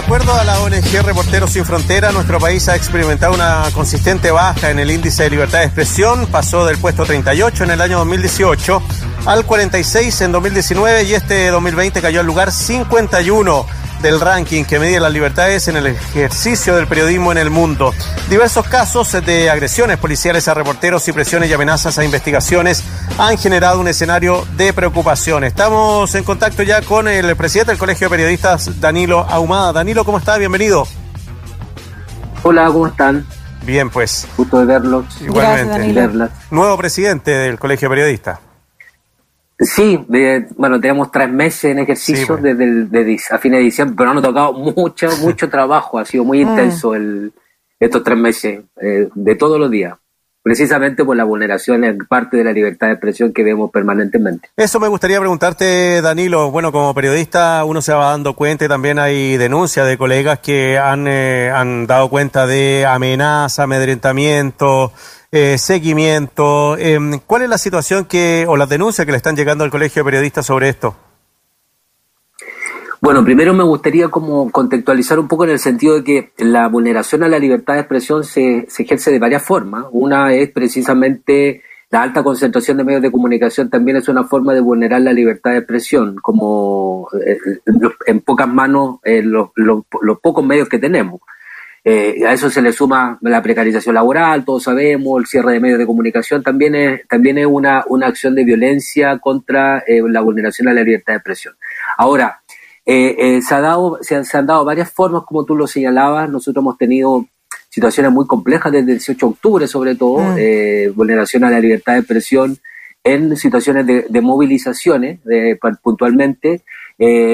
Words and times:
acuerdo 0.00 0.34
a 0.34 0.44
la 0.44 0.60
ONG 0.60 1.02
Reporteros 1.04 1.50
Sin 1.52 1.64
Frontera, 1.66 2.10
nuestro 2.10 2.38
país 2.38 2.68
ha 2.68 2.76
experimentado 2.76 3.34
una 3.34 3.64
consistente 3.74 4.30
baja 4.30 4.70
en 4.70 4.78
el 4.78 4.90
índice 4.90 5.24
de 5.24 5.30
libertad 5.30 5.58
de 5.58 5.66
expresión. 5.66 6.26
Pasó 6.26 6.64
del 6.64 6.78
puesto 6.78 7.04
38 7.04 7.64
en 7.64 7.70
el 7.70 7.80
año 7.82 7.98
2018 7.98 8.82
al 9.26 9.44
46 9.44 10.22
en 10.22 10.32
2019 10.32 11.02
y 11.04 11.14
este 11.14 11.48
2020 11.48 12.00
cayó 12.00 12.20
al 12.20 12.26
lugar 12.26 12.50
51 12.50 13.66
del 14.02 14.20
ranking 14.20 14.64
que 14.64 14.78
mide 14.78 15.00
las 15.00 15.12
libertades 15.12 15.68
en 15.68 15.76
el 15.76 15.86
ejercicio 15.88 16.76
del 16.76 16.86
periodismo 16.86 17.32
en 17.32 17.38
el 17.38 17.50
mundo. 17.50 17.92
Diversos 18.28 18.66
casos 18.66 19.12
de 19.24 19.50
agresiones 19.50 19.98
policiales 19.98 20.48
a 20.48 20.54
reporteros 20.54 21.06
y 21.08 21.12
presiones 21.12 21.50
y 21.50 21.52
amenazas 21.52 21.98
a 21.98 22.04
investigaciones 22.04 22.82
han 23.18 23.36
generado 23.36 23.80
un 23.80 23.88
escenario 23.88 24.46
de 24.56 24.72
preocupación. 24.72 25.44
Estamos 25.44 26.14
en 26.14 26.24
contacto 26.24 26.62
ya 26.62 26.82
con 26.82 27.08
el 27.08 27.36
presidente 27.36 27.72
del 27.72 27.78
Colegio 27.78 28.06
de 28.06 28.10
Periodistas, 28.10 28.80
Danilo 28.80 29.20
Ahumada. 29.20 29.72
Danilo, 29.72 30.04
¿cómo 30.04 30.18
está? 30.18 30.38
Bienvenido. 30.38 30.86
Hola, 32.42 32.66
¿cómo 32.66 32.86
están? 32.86 33.26
Bien, 33.62 33.90
pues. 33.90 34.26
Gusto 34.36 34.60
de 34.60 34.64
verlos. 34.64 35.04
Igualmente. 35.20 36.30
Nuevo 36.50 36.76
presidente 36.78 37.30
del 37.30 37.58
Colegio 37.58 37.88
de 37.88 37.94
Periodistas. 37.94 38.49
Sí, 39.60 39.98
bueno, 40.56 40.80
tenemos 40.80 41.12
tres 41.12 41.30
meses 41.30 41.64
en 41.72 41.80
ejercicio 41.80 42.38
pues. 42.38 42.56
desde, 42.56 43.18
a 43.30 43.38
fines 43.38 43.58
de 43.58 43.64
diciembre, 43.64 43.94
pero 43.96 44.14
nos 44.14 44.24
ha 44.24 44.28
tocado 44.28 44.52
mucho, 44.54 45.08
mucho 45.20 45.48
trabajo, 45.50 45.98
ha 45.98 46.04
sido 46.06 46.24
muy 46.24 46.42
mm. 46.42 46.48
intenso 46.48 46.94
el, 46.94 47.32
estos 47.78 48.02
tres 48.02 48.16
meses, 48.16 48.60
eh, 48.80 49.08
de 49.14 49.34
todos 49.36 49.60
los 49.60 49.70
días, 49.70 49.94
precisamente 50.42 51.04
por 51.04 51.16
la 51.16 51.24
vulneración 51.24 51.84
en 51.84 51.98
parte 51.98 52.36
de 52.36 52.44
la 52.44 52.52
libertad 52.52 52.88
de 52.88 52.94
expresión 52.94 53.32
que 53.32 53.42
vemos 53.42 53.70
permanentemente. 53.70 54.48
Eso 54.56 54.80
me 54.80 54.88
gustaría 54.88 55.18
preguntarte, 55.20 56.00
Danilo, 56.00 56.50
bueno, 56.50 56.72
como 56.72 56.94
periodista 56.94 57.64
uno 57.64 57.82
se 57.82 57.92
va 57.92 58.10
dando 58.10 58.34
cuenta 58.34 58.64
y 58.64 58.68
también 58.68 58.98
hay 58.98 59.36
denuncias 59.36 59.86
de 59.86 59.98
colegas 59.98 60.38
que 60.38 60.78
han, 60.78 61.06
eh, 61.08 61.50
han 61.54 61.86
dado 61.86 62.08
cuenta 62.08 62.46
de 62.46 62.86
amenaza, 62.86 63.64
amedrentamiento, 63.64 64.92
eh, 65.30 65.58
seguimiento. 65.58 66.76
Em, 66.78 67.20
¿Cuál 67.26 67.42
es 67.42 67.48
la 67.48 67.58
situación 67.58 68.04
que 68.06 68.46
o 68.48 68.56
las 68.56 68.68
denuncias 68.68 69.04
que 69.04 69.12
le 69.12 69.18
están 69.18 69.36
llegando 69.36 69.64
al 69.64 69.70
Colegio 69.70 70.00
de 70.00 70.04
Periodistas 70.04 70.46
sobre 70.46 70.68
esto? 70.68 70.96
Bueno, 73.02 73.24
primero 73.24 73.54
me 73.54 73.64
gustaría 73.64 74.08
como 74.08 74.50
contextualizar 74.50 75.18
un 75.18 75.26
poco 75.26 75.44
en 75.44 75.50
el 75.50 75.58
sentido 75.58 75.94
de 75.94 76.04
que 76.04 76.32
la 76.36 76.68
vulneración 76.68 77.22
a 77.22 77.28
la 77.28 77.38
libertad 77.38 77.74
de 77.74 77.80
expresión 77.80 78.24
se, 78.24 78.66
ejerce 78.78 79.10
de 79.10 79.18
varias 79.18 79.42
formas. 79.42 79.86
Una 79.90 80.34
es 80.34 80.50
precisamente 80.50 81.62
la 81.88 82.02
alta 82.02 82.22
concentración 82.22 82.76
de 82.76 82.84
medios 82.84 83.00
de 83.00 83.10
comunicación 83.10 83.70
también 83.70 83.96
es 83.96 84.08
una 84.08 84.24
forma 84.24 84.52
de 84.52 84.60
vulnerar 84.60 85.00
la 85.00 85.14
libertad 85.14 85.52
de 85.52 85.58
expresión, 85.58 86.16
como 86.16 87.08
eh, 87.26 87.38
en 88.06 88.20
pocas 88.20 88.46
manos 88.46 88.98
eh, 89.02 89.22
los, 89.22 89.48
pocos 90.20 90.44
medios 90.44 90.68
que 90.68 90.78
tenemos. 90.78 91.22
Eh, 91.82 92.26
a 92.26 92.34
eso 92.34 92.50
se 92.50 92.60
le 92.60 92.70
suma 92.70 93.18
la 93.22 93.40
precarización 93.40 93.94
laboral, 93.94 94.44
todos 94.44 94.64
sabemos, 94.64 95.18
el 95.18 95.26
cierre 95.26 95.54
de 95.54 95.60
medios 95.60 95.78
de 95.78 95.86
comunicación, 95.86 96.42
también 96.42 96.74
es, 96.74 97.08
también 97.08 97.38
es 97.38 97.46
una, 97.46 97.82
una 97.88 98.08
acción 98.08 98.34
de 98.34 98.44
violencia 98.44 99.18
contra 99.18 99.82
la 99.88 100.20
vulneración 100.20 100.68
a 100.68 100.74
la 100.74 100.82
libertad 100.82 101.14
de 101.14 101.16
expresión. 101.16 101.54
Ahora, 101.96 102.39
eh, 102.92 103.42
se, 103.42 103.54
ha 103.54 103.60
dado, 103.60 103.98
se, 104.00 104.16
han, 104.16 104.46
dado 104.46 104.64
varias 104.64 104.90
formas, 104.90 105.22
como 105.26 105.44
tú 105.44 105.56
lo 105.56 105.66
señalabas, 105.66 106.28
nosotros 106.28 106.62
hemos 106.62 106.78
tenido 106.78 107.26
situaciones 107.68 108.12
muy 108.12 108.26
complejas 108.26 108.72
desde 108.72 108.92
el 108.92 108.98
18 108.98 109.26
de 109.26 109.32
octubre, 109.32 109.66
sobre 109.68 109.94
todo, 109.94 110.18
mm. 110.18 110.94
vulneración 110.94 111.44
a 111.44 111.50
la 111.50 111.60
libertad 111.60 111.92
de 111.94 112.00
expresión 112.00 112.56
en 113.04 113.36
situaciones 113.36 113.86
de, 113.86 114.06
de 114.08 114.20
movilizaciones, 114.20 115.20
puntualmente, 115.82 116.62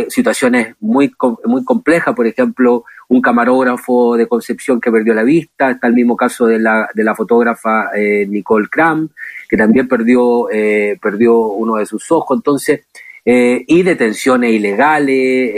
situaciones 0.08 0.76
muy, 0.78 1.12
muy 1.44 1.64
complejas, 1.64 2.14
por 2.14 2.26
ejemplo, 2.26 2.84
un 3.08 3.20
camarógrafo 3.20 4.16
de 4.16 4.26
Concepción 4.26 4.80
que 4.80 4.90
perdió 4.90 5.14
la 5.14 5.22
vista, 5.22 5.70
está 5.70 5.86
el 5.86 5.94
mismo 5.94 6.16
caso 6.16 6.46
de 6.46 6.58
la, 6.58 6.88
de 6.94 7.04
la 7.04 7.14
fotógrafa 7.14 7.90
eh, 7.96 8.26
Nicole 8.26 8.68
Cram, 8.68 9.08
que 9.48 9.56
también 9.56 9.86
perdió, 9.86 10.50
eh, 10.50 10.98
perdió 11.00 11.38
uno 11.38 11.76
de 11.76 11.86
sus 11.86 12.10
ojos, 12.10 12.38
entonces, 12.38 12.86
eh, 13.26 13.64
y 13.66 13.82
detenciones 13.82 14.52
ilegales, 14.52 15.52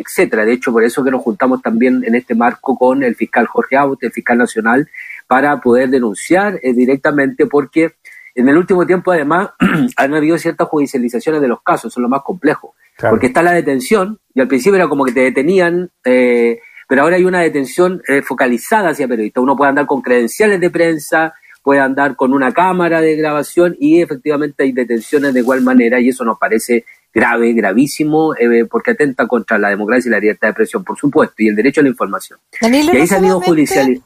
etcétera. 0.00 0.44
De 0.44 0.54
hecho, 0.54 0.72
por 0.72 0.82
eso 0.82 1.04
que 1.04 1.10
nos 1.10 1.22
juntamos 1.22 1.62
también 1.62 2.02
en 2.04 2.14
este 2.14 2.34
marco 2.34 2.76
con 2.76 3.02
el 3.02 3.14
fiscal 3.14 3.46
Jorge 3.46 3.76
Aute, 3.76 4.06
el 4.06 4.12
fiscal 4.12 4.38
nacional, 4.38 4.88
para 5.28 5.60
poder 5.60 5.90
denunciar 5.90 6.58
directamente, 6.60 7.46
porque 7.46 7.92
en 8.34 8.48
el 8.48 8.56
último 8.56 8.86
tiempo, 8.86 9.12
además, 9.12 9.50
han 9.96 10.14
habido 10.14 10.38
ciertas 10.38 10.68
judicializaciones 10.68 11.40
de 11.40 11.48
los 11.48 11.62
casos, 11.62 11.92
son 11.92 12.04
lo 12.04 12.08
más 12.08 12.22
complejo, 12.22 12.74
porque 12.98 13.26
está 13.26 13.42
la 13.42 13.52
detención, 13.52 14.18
y 14.34 14.40
al 14.40 14.48
principio 14.48 14.76
era 14.76 14.88
como 14.88 15.04
que 15.04 15.12
te 15.12 15.20
detenían, 15.20 15.90
eh, 16.04 16.60
pero 16.88 17.02
ahora 17.02 17.16
hay 17.16 17.24
una 17.24 17.40
detención 17.40 18.02
eh, 18.08 18.22
focalizada 18.22 18.90
hacia 18.90 19.08
periodistas. 19.08 19.42
Uno 19.42 19.56
puede 19.56 19.70
andar 19.70 19.86
con 19.86 20.02
credenciales 20.02 20.60
de 20.60 20.70
prensa, 20.70 21.34
puede 21.62 21.80
andar 21.80 22.16
con 22.16 22.32
una 22.32 22.52
cámara 22.52 23.00
de 23.00 23.16
grabación 23.16 23.76
y 23.78 24.02
efectivamente 24.02 24.64
hay 24.64 24.72
detenciones 24.72 25.32
de 25.32 25.40
igual 25.40 25.62
manera 25.62 26.00
y 26.00 26.08
eso 26.08 26.24
nos 26.24 26.38
parece 26.38 26.84
grave, 27.12 27.52
gravísimo, 27.52 28.34
eh, 28.36 28.64
porque 28.70 28.92
atenta 28.92 29.26
contra 29.26 29.58
la 29.58 29.68
democracia 29.68 30.08
y 30.08 30.12
la 30.12 30.20
libertad 30.20 30.48
de 30.48 30.50
expresión, 30.50 30.84
por 30.84 30.98
supuesto, 30.98 31.34
y 31.38 31.48
el 31.48 31.56
derecho 31.56 31.80
a 31.80 31.84
la 31.84 31.90
información. 31.90 32.38
y 32.60 32.96
ahí 32.96 33.06
se 33.06 33.16
han 33.16 33.24
ido 33.24 33.40
judicializando. 33.40 34.02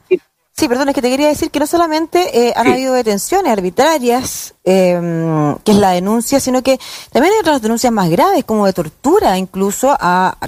Sí, 0.58 0.68
perdón, 0.68 0.88
es 0.88 0.94
que 0.94 1.02
te 1.02 1.10
quería 1.10 1.28
decir 1.28 1.50
que 1.50 1.60
no 1.60 1.66
solamente 1.66 2.48
eh, 2.48 2.54
han 2.56 2.66
habido 2.66 2.94
detenciones 2.94 3.52
arbitrarias, 3.52 4.54
eh, 4.64 5.54
que 5.62 5.72
es 5.72 5.76
la 5.76 5.90
denuncia, 5.90 6.40
sino 6.40 6.62
que 6.62 6.80
también 7.12 7.34
hay 7.34 7.40
otras 7.40 7.60
denuncias 7.60 7.92
más 7.92 8.08
graves, 8.08 8.42
como 8.46 8.64
de 8.64 8.72
tortura, 8.72 9.36
incluso 9.36 9.94
a... 10.00 10.38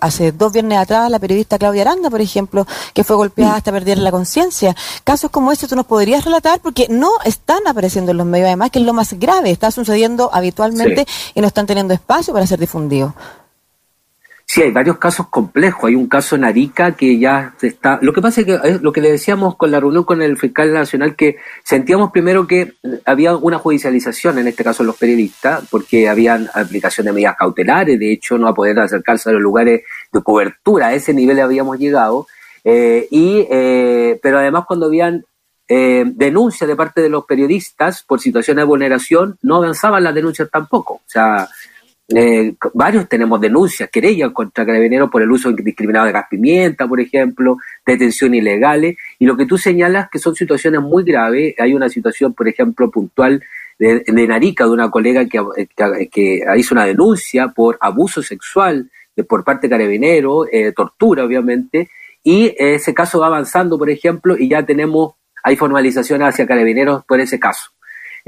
hace 0.00 0.32
dos 0.32 0.52
viernes 0.52 0.78
atrás, 0.78 1.10
la 1.10 1.18
periodista 1.18 1.58
Claudia 1.58 1.80
Aranda, 1.80 2.10
por 2.10 2.20
ejemplo, 2.20 2.66
que 2.92 3.04
fue 3.04 3.16
golpeada 3.16 3.56
hasta 3.56 3.72
perder 3.72 3.96
la 3.96 4.10
conciencia. 4.10 4.76
Casos 5.02 5.30
como 5.30 5.50
este 5.50 5.66
tú 5.66 5.76
nos 5.76 5.86
podrías 5.86 6.22
relatar, 6.22 6.60
porque 6.60 6.86
no 6.90 7.12
están 7.24 7.66
apareciendo 7.66 8.10
en 8.10 8.18
los 8.18 8.26
medios, 8.26 8.48
además, 8.48 8.70
que 8.70 8.80
es 8.80 8.84
lo 8.84 8.92
más 8.92 9.14
grave, 9.14 9.50
está 9.50 9.70
sucediendo 9.70 10.28
habitualmente 10.30 11.06
y 11.34 11.40
no 11.40 11.46
están 11.46 11.64
teniendo 11.64 11.94
espacio 11.94 12.34
para 12.34 12.46
ser 12.46 12.60
difundidos. 12.60 13.14
Sí, 14.56 14.62
hay 14.62 14.70
varios 14.70 14.96
casos 14.96 15.28
complejos. 15.28 15.84
Hay 15.84 15.94
un 15.94 16.08
caso 16.08 16.34
en 16.34 16.42
Arica 16.42 16.92
que 16.92 17.18
ya 17.18 17.54
está. 17.60 17.98
Lo 18.00 18.14
que 18.14 18.22
pasa 18.22 18.40
es 18.40 18.46
que 18.46 18.54
eh, 18.54 18.78
lo 18.80 18.90
que 18.90 19.02
le 19.02 19.10
decíamos 19.10 19.54
con 19.54 19.70
la 19.70 19.80
reunión 19.80 20.04
con 20.04 20.22
el 20.22 20.38
fiscal 20.38 20.72
nacional, 20.72 21.14
que 21.14 21.36
sentíamos 21.62 22.10
primero 22.10 22.46
que 22.46 22.72
había 23.04 23.36
una 23.36 23.58
judicialización, 23.58 24.38
en 24.38 24.48
este 24.48 24.64
caso 24.64 24.82
los 24.82 24.96
periodistas, 24.96 25.66
porque 25.70 26.08
habían 26.08 26.48
aplicación 26.54 27.04
de 27.04 27.12
medidas 27.12 27.36
cautelares, 27.36 27.98
de 27.98 28.10
hecho, 28.10 28.38
no 28.38 28.48
a 28.48 28.54
poder 28.54 28.78
acercarse 28.80 29.28
a 29.28 29.34
los 29.34 29.42
lugares 29.42 29.82
de 30.10 30.22
cobertura. 30.22 30.86
A 30.86 30.94
ese 30.94 31.12
nivel 31.12 31.38
habíamos 31.38 31.78
llegado. 31.78 32.26
Eh, 32.64 33.08
y, 33.10 33.46
eh, 33.50 34.18
pero 34.22 34.38
además, 34.38 34.64
cuando 34.66 34.86
habían 34.86 35.22
denuncias 35.68 36.66
de 36.66 36.76
parte 36.76 37.02
de 37.02 37.10
los 37.10 37.26
periodistas 37.26 38.04
por 38.04 38.20
situaciones 38.20 38.62
de 38.62 38.66
vulneración, 38.66 39.36
no 39.42 39.56
avanzaban 39.56 40.02
las 40.02 40.14
denuncias 40.14 40.48
tampoco. 40.50 40.94
O 40.94 41.02
sea, 41.04 41.46
eh, 42.08 42.54
varios 42.74 43.08
tenemos 43.08 43.40
denuncias, 43.40 43.90
querellas 43.90 44.30
contra 44.30 44.64
carabineros 44.64 45.10
por 45.10 45.22
el 45.22 45.30
uso 45.30 45.50
indiscriminado 45.50 46.06
de 46.06 46.12
gas 46.12 46.26
pimienta, 46.30 46.86
por 46.86 47.00
ejemplo, 47.00 47.56
detenciones 47.84 48.40
ilegales, 48.40 48.96
y 49.18 49.26
lo 49.26 49.36
que 49.36 49.46
tú 49.46 49.58
señalas 49.58 50.08
que 50.10 50.20
son 50.20 50.34
situaciones 50.36 50.80
muy 50.80 51.02
graves. 51.02 51.54
Hay 51.58 51.74
una 51.74 51.88
situación, 51.88 52.32
por 52.32 52.46
ejemplo, 52.48 52.90
puntual 52.90 53.42
de, 53.78 54.04
Narica, 54.26 54.64
de 54.64 54.70
una 54.70 54.90
colega 54.90 55.26
que, 55.26 55.40
que, 56.10 56.44
hizo 56.56 56.74
una 56.74 56.86
denuncia 56.86 57.48
por 57.48 57.76
abuso 57.80 58.22
sexual 58.22 58.90
por 59.28 59.44
parte 59.44 59.66
de 59.66 59.70
carabineros, 59.70 60.46
eh, 60.52 60.72
tortura, 60.72 61.24
obviamente, 61.24 61.88
y 62.22 62.54
ese 62.58 62.92
caso 62.92 63.18
va 63.18 63.28
avanzando, 63.28 63.78
por 63.78 63.88
ejemplo, 63.88 64.36
y 64.38 64.48
ya 64.48 64.64
tenemos, 64.64 65.14
hay 65.42 65.56
formalizaciones 65.56 66.28
hacia 66.28 66.46
carabineros 66.46 67.04
por 67.04 67.20
ese 67.20 67.40
caso. 67.40 67.70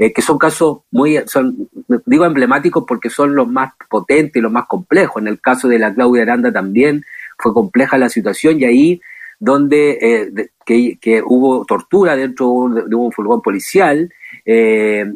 Eh, 0.01 0.13
que 0.13 0.21
son 0.21 0.37
casos 0.37 0.77
muy, 0.91 1.19
son, 1.27 1.67
digo 2.05 2.23
emblemáticos 2.23 2.85
porque 2.87 3.09
son 3.09 3.35
los 3.35 3.49
más 3.49 3.73
potentes 3.89 4.37
y 4.37 4.41
los 4.41 4.49
más 4.51 4.65
complejos. 4.65 5.21
En 5.21 5.27
el 5.27 5.41
caso 5.41 5.67
de 5.67 5.77
la 5.77 5.93
Claudia 5.93 6.23
Aranda 6.23 6.53
también 6.53 7.03
fue 7.37 7.53
compleja 7.53 7.97
la 7.97 8.07
situación 8.07 8.61
y 8.61 8.63
ahí 8.63 9.01
donde 9.39 9.97
eh, 10.01 10.97
que, 11.01 11.21
hubo 11.25 11.65
tortura 11.65 12.15
dentro 12.15 12.69
de 12.87 12.95
un 12.95 13.11
furgón 13.11 13.41
policial 13.41 14.09
eh, 14.45 15.11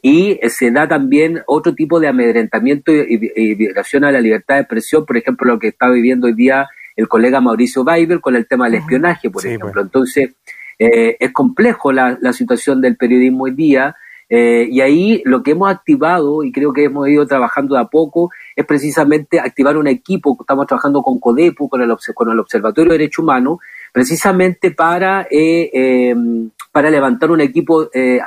y 0.00 0.40
se 0.48 0.70
da 0.70 0.88
también 0.88 1.42
otro 1.46 1.74
tipo 1.74 2.00
de 2.00 2.08
amedrentamiento 2.08 2.92
y, 2.92 3.54
violación 3.56 4.04
a 4.04 4.10
la 4.10 4.22
libertad 4.22 4.54
de 4.54 4.60
expresión, 4.62 5.04
por 5.04 5.18
ejemplo, 5.18 5.52
lo 5.52 5.58
que 5.58 5.68
está 5.68 5.90
viviendo 5.90 6.28
hoy 6.28 6.34
día 6.34 6.66
el 6.96 7.08
colega 7.08 7.42
Mauricio 7.42 7.82
Weber 7.82 8.20
con 8.22 8.36
el 8.36 8.46
tema 8.46 8.70
del 8.70 8.76
espionaje, 8.76 9.28
por 9.28 9.44
ejemplo. 9.44 9.70
Pues. 9.70 9.84
Entonces, 9.84 10.30
es 10.78 11.32
complejo 11.32 11.92
la, 11.92 12.16
la, 12.22 12.32
situación 12.32 12.80
del 12.80 12.96
periodismo 12.96 13.44
hoy 13.44 13.50
día 13.50 13.94
eh, 14.36 14.66
y 14.68 14.80
ahí 14.80 15.22
lo 15.24 15.44
que 15.44 15.52
hemos 15.52 15.70
activado, 15.70 16.42
y 16.42 16.50
creo 16.50 16.72
que 16.72 16.82
hemos 16.82 17.06
ido 17.08 17.24
trabajando 17.24 17.76
de 17.76 17.82
a 17.82 17.84
poco, 17.84 18.32
es 18.56 18.66
precisamente 18.66 19.38
activar 19.38 19.76
un 19.76 19.86
equipo, 19.86 20.36
estamos 20.40 20.66
trabajando 20.66 21.04
con 21.04 21.20
CODEPU, 21.20 21.68
con 21.68 21.80
el, 21.80 21.96
con 22.12 22.28
el 22.32 22.40
Observatorio 22.40 22.90
de 22.90 22.98
Derecho 22.98 23.22
Humano, 23.22 23.60
precisamente 23.92 24.72
para, 24.72 25.28
eh, 25.30 25.70
em, 25.72 26.50
para 26.72 26.90
levantar 26.90 27.30
un 27.30 27.42
equipo 27.42 27.88
eh, 27.94 28.18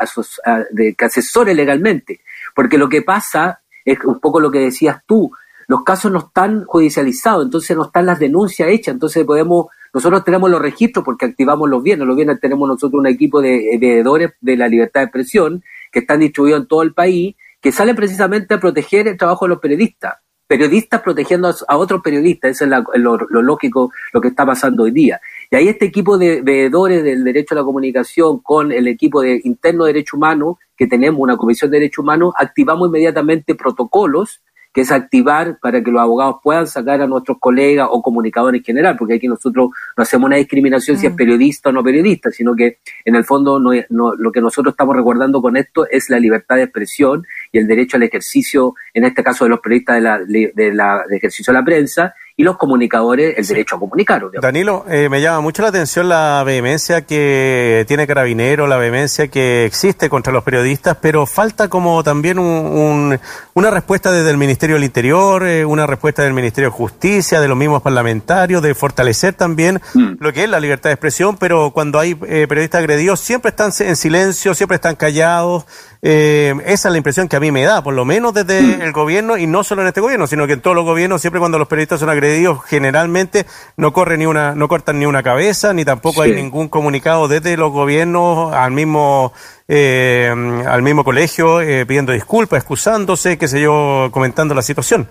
de, 0.72 0.96
que 0.96 1.06
asesore 1.06 1.54
legalmente. 1.54 2.22
Porque 2.56 2.78
lo 2.78 2.88
que 2.88 3.02
pasa 3.02 3.60
es 3.84 4.00
un 4.06 4.22
poco 4.22 4.40
lo 4.40 4.50
que 4.50 4.60
decías 4.60 5.02
tú, 5.06 5.30
los 5.68 5.84
casos 5.84 6.10
no 6.10 6.20
están 6.20 6.64
judicializados, 6.64 7.44
entonces 7.44 7.76
no 7.76 7.84
están 7.84 8.06
las 8.06 8.20
denuncias 8.20 8.70
hechas, 8.70 8.94
entonces 8.94 9.26
podemos, 9.26 9.66
nosotros 9.94 10.24
tenemos 10.24 10.50
los 10.50 10.62
registros 10.62 11.04
porque 11.04 11.26
activamos 11.26 11.70
los 11.70 11.84
bienes, 11.84 12.08
los 12.08 12.16
bienes 12.16 12.40
tenemos 12.40 12.66
nosotros 12.70 12.98
un 12.98 13.08
equipo 13.08 13.42
de 13.42 13.78
veedores 13.78 14.32
de 14.40 14.56
la 14.56 14.70
libertad 14.70 15.02
de 15.02 15.06
expresión 15.08 15.64
que 15.92 16.00
están 16.00 16.20
distribuidos 16.20 16.62
en 16.62 16.68
todo 16.68 16.84
el 16.84 16.94
país, 16.94 17.36
que 17.62 17.72
salen 17.72 17.96
precisamente 17.96 18.54
a 18.54 18.60
proteger 18.60 19.08
el 19.08 19.18
trabajo 19.18 19.46
de 19.46 19.50
los 19.50 19.60
periodistas 19.60 20.16
periodistas 20.48 21.02
protegiendo 21.02 21.54
a, 21.68 21.78
otros 21.78 22.02
periodistas, 22.02 22.52
eso 22.52 22.66
es 22.66 23.02
lo, 23.02 23.18
lógico, 23.42 23.92
lo 24.14 24.22
que 24.22 24.30
está 24.30 24.46
pasando 24.46 24.84
hoy 24.84 24.92
día. 24.92 25.20
Y 25.52 25.56
ahí 25.56 25.68
este 25.68 25.86
equipo 25.86 26.18
de 26.18 26.42
veedores 26.42 27.04
del 27.04 27.24
derecho 27.24 27.54
a 27.54 27.58
la 27.60 27.64
comunicación 27.64 28.40
con 28.40 28.72
el 28.72 28.88
equipo 28.88 29.22
de 29.22 29.42
interno 29.44 29.84
de 29.84 29.94
derecho 29.94 30.18
humano, 30.18 30.58
que 30.76 30.88
tenemos 30.88 31.20
una 31.20 31.38
comisión 31.38 31.70
de 31.70 31.80
derecho 31.80 32.02
humano, 32.02 32.34
activamos 32.36 32.88
inmediatamente 32.88 33.56
protocolos 33.56 34.42
que 34.78 34.82
es 34.82 34.92
activar 34.92 35.58
para 35.60 35.84
que 35.84 35.90
los 35.90 36.00
abogados 36.00 36.36
puedan 36.44 36.68
sacar 36.68 37.02
a 37.02 37.08
nuestros 37.08 37.40
colegas 37.40 37.88
o 37.90 38.00
comunicadores 38.00 38.60
en 38.60 38.64
general, 38.64 38.96
porque 38.96 39.16
aquí 39.16 39.28
nosotros 39.28 39.72
no 39.98 40.04
hacemos 40.04 40.28
una 40.28 40.36
discriminación 40.36 41.00
si 41.00 41.08
es 41.08 41.14
mm. 41.14 41.16
periodista 41.16 41.70
o 41.70 41.72
no 41.72 41.84
periodista, 41.84 42.30
sino 42.30 42.56
que 42.56 42.78
en 43.04 43.16
el 43.16 43.26
fondo 43.26 43.60
no, 43.60 43.74
lo 43.90 44.32
que 44.32 44.40
nosotros 44.40 44.74
estamos 44.74 44.96
recordando 44.96 45.42
con 45.42 45.58
esto 45.58 45.88
es 45.90 46.12
la 46.12 46.20
libertad 46.20 46.58
de 46.58 46.66
expresión 46.66 47.26
y 47.52 47.58
el 47.58 47.66
derecho 47.66 47.98
al 47.98 48.04
ejercicio, 48.04 48.76
en 48.94 49.06
este 49.06 49.24
caso 49.24 49.46
de 49.46 49.50
los 49.50 49.62
periodistas 49.62 49.96
de 49.96 50.02
la, 50.02 50.20
de 50.20 50.74
la 50.76 51.06
de 51.10 51.18
ejercicio 51.18 51.52
de 51.52 51.60
la 51.60 51.66
prensa, 51.66 52.14
y 52.40 52.44
los 52.44 52.56
comunicadores 52.56 53.36
el 53.36 53.48
derecho 53.48 53.78
a 53.78 53.80
comunicar. 53.80 54.22
Danilo, 54.40 54.86
eh, 54.88 55.10
me 55.10 55.22
llama 55.22 55.42
mucho 55.42 55.64
la 55.64 55.70
atención 55.70 56.08
la 56.08 56.44
vehemencia 56.46 57.02
que 57.02 57.84
tiene 57.88 58.06
Carabinero, 58.06 58.68
la 58.68 58.78
vehemencia 58.78 59.28
que 59.28 59.66
existe 59.66 60.08
contra 60.08 60.32
los 60.32 60.44
periodistas, 60.44 60.98
pero 61.02 61.26
falta 61.26 61.68
como 61.68 62.04
también 62.04 62.38
un, 62.38 63.20
una 63.56 63.72
respuesta 63.72 64.12
desde 64.12 64.30
el 64.30 64.38
Ministerio 64.38 64.76
del 64.76 64.84
Interior, 64.84 65.48
eh, 65.48 65.66
una 65.66 65.88
respuesta 65.88 66.22
del 66.22 66.34
Ministerio 66.34 66.70
de 66.70 66.78
Justicia, 66.78 67.42
de 67.42 67.48
los 67.48 67.58
mismos 67.58 67.82
parlamentarios, 67.82 68.62
de 68.62 68.76
fortalecer 68.76 69.34
también 69.34 69.82
mm. 69.96 70.18
lo 70.20 70.32
que 70.32 70.44
es 70.44 70.50
la 70.50 70.60
libertad 70.60 70.92
de 70.92 70.94
expresión, 70.94 71.38
pero 71.38 71.72
cuando 71.72 71.98
hay 71.98 72.12
eh, 72.28 72.46
periodistas 72.48 72.80
agredidos 72.80 73.20
siempre 73.20 73.50
están 73.50 73.72
en 73.80 73.96
silencio, 73.96 74.54
siempre 74.54 74.76
están 74.76 74.96
callados. 74.96 75.66
Esa 76.02 76.88
es 76.88 76.92
la 76.92 76.98
impresión 76.98 77.28
que 77.28 77.36
a 77.36 77.40
mí 77.40 77.52
me 77.52 77.64
da, 77.64 77.84
por 77.84 77.94
lo 77.94 78.06
menos 78.06 78.34
desde 78.34 78.62
mm. 78.62 78.82
el 78.82 78.92
gobierno, 78.92 79.38
y 79.38 79.48
no 79.48 79.64
solo 79.64 79.82
en 79.82 79.88
este 79.88 80.02
gobierno, 80.02 80.28
sino 80.28 80.48
que 80.48 80.54
en 80.54 80.62
todos 80.62 80.76
los 80.76 80.86
gobiernos, 80.86 81.22
siempre 81.22 81.40
cuando 81.40 81.60
los 81.60 81.68
periodistas 81.68 82.00
son 82.00 82.10
agredidos, 82.10 82.64
generalmente 82.66 83.46
no 83.76 83.94
corre 83.94 84.18
ni 84.18 84.26
una, 84.26 84.56
no 84.56 84.68
cortan 84.68 85.00
ni 85.00 85.06
una 85.06 85.24
cabeza, 85.24 85.74
ni 85.74 85.86
tampoco 85.86 86.22
hay 86.22 86.34
ningún 86.34 86.70
comunicado 86.70 87.28
desde 87.28 87.58
los 87.58 87.72
gobiernos 87.72 88.54
al 88.54 88.72
mismo 88.72 89.34
eh, 89.68 90.34
al 90.68 90.82
mismo 90.82 91.04
colegio 91.04 91.62
eh, 91.62 91.86
pidiendo 91.86 92.14
disculpas, 92.14 92.60
excusándose, 92.60 93.38
qué 93.38 93.48
sé 93.48 93.62
yo, 93.62 94.10
comentando 94.12 94.56
la 94.56 94.62
situación. 94.62 95.10